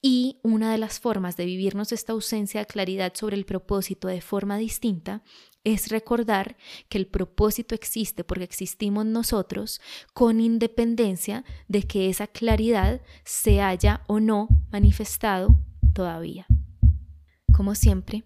y 0.00 0.38
una 0.42 0.70
de 0.70 0.78
las 0.78 1.00
formas 1.00 1.36
de 1.36 1.46
vivirnos 1.46 1.92
esta 1.92 2.12
ausencia 2.12 2.60
de 2.60 2.66
claridad 2.66 3.12
sobre 3.14 3.36
el 3.36 3.44
propósito 3.44 4.08
de 4.08 4.20
forma 4.20 4.58
distinta 4.58 5.22
es 5.64 5.88
recordar 5.88 6.56
que 6.88 6.98
el 6.98 7.08
propósito 7.08 7.74
existe 7.74 8.22
porque 8.22 8.44
existimos 8.44 9.04
nosotros 9.04 9.80
con 10.14 10.40
independencia 10.40 11.44
de 11.66 11.82
que 11.82 12.08
esa 12.08 12.28
claridad 12.28 13.00
se 13.24 13.60
haya 13.60 14.04
o 14.06 14.20
no 14.20 14.48
manifestado 14.70 15.56
todavía. 15.92 16.46
Como 17.52 17.74
siempre, 17.74 18.24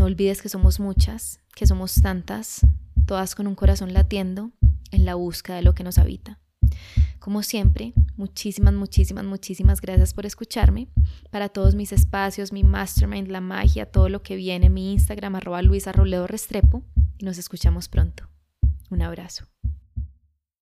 no 0.00 0.06
olvides 0.06 0.40
que 0.40 0.48
somos 0.48 0.80
muchas, 0.80 1.40
que 1.54 1.66
somos 1.66 1.96
tantas, 1.96 2.66
todas 3.04 3.34
con 3.34 3.46
un 3.46 3.54
corazón 3.54 3.92
latiendo 3.92 4.50
en 4.92 5.04
la 5.04 5.14
búsqueda 5.14 5.56
de 5.56 5.62
lo 5.62 5.74
que 5.74 5.84
nos 5.84 5.98
habita. 5.98 6.38
Como 7.18 7.42
siempre, 7.42 7.92
muchísimas, 8.16 8.72
muchísimas, 8.72 9.26
muchísimas 9.26 9.82
gracias 9.82 10.14
por 10.14 10.24
escucharme. 10.24 10.88
Para 11.30 11.50
todos 11.50 11.74
mis 11.74 11.92
espacios, 11.92 12.50
mi 12.50 12.64
mastermind, 12.64 13.28
la 13.28 13.42
magia, 13.42 13.84
todo 13.84 14.08
lo 14.08 14.22
que 14.22 14.36
viene, 14.36 14.70
mi 14.70 14.90
Instagram, 14.90 15.34
arroba 15.34 15.60
Luisa 15.60 15.92
Restrepo. 15.92 16.82
Y 17.18 17.26
nos 17.26 17.36
escuchamos 17.36 17.90
pronto. 17.90 18.26
Un 18.88 19.02
abrazo. 19.02 19.48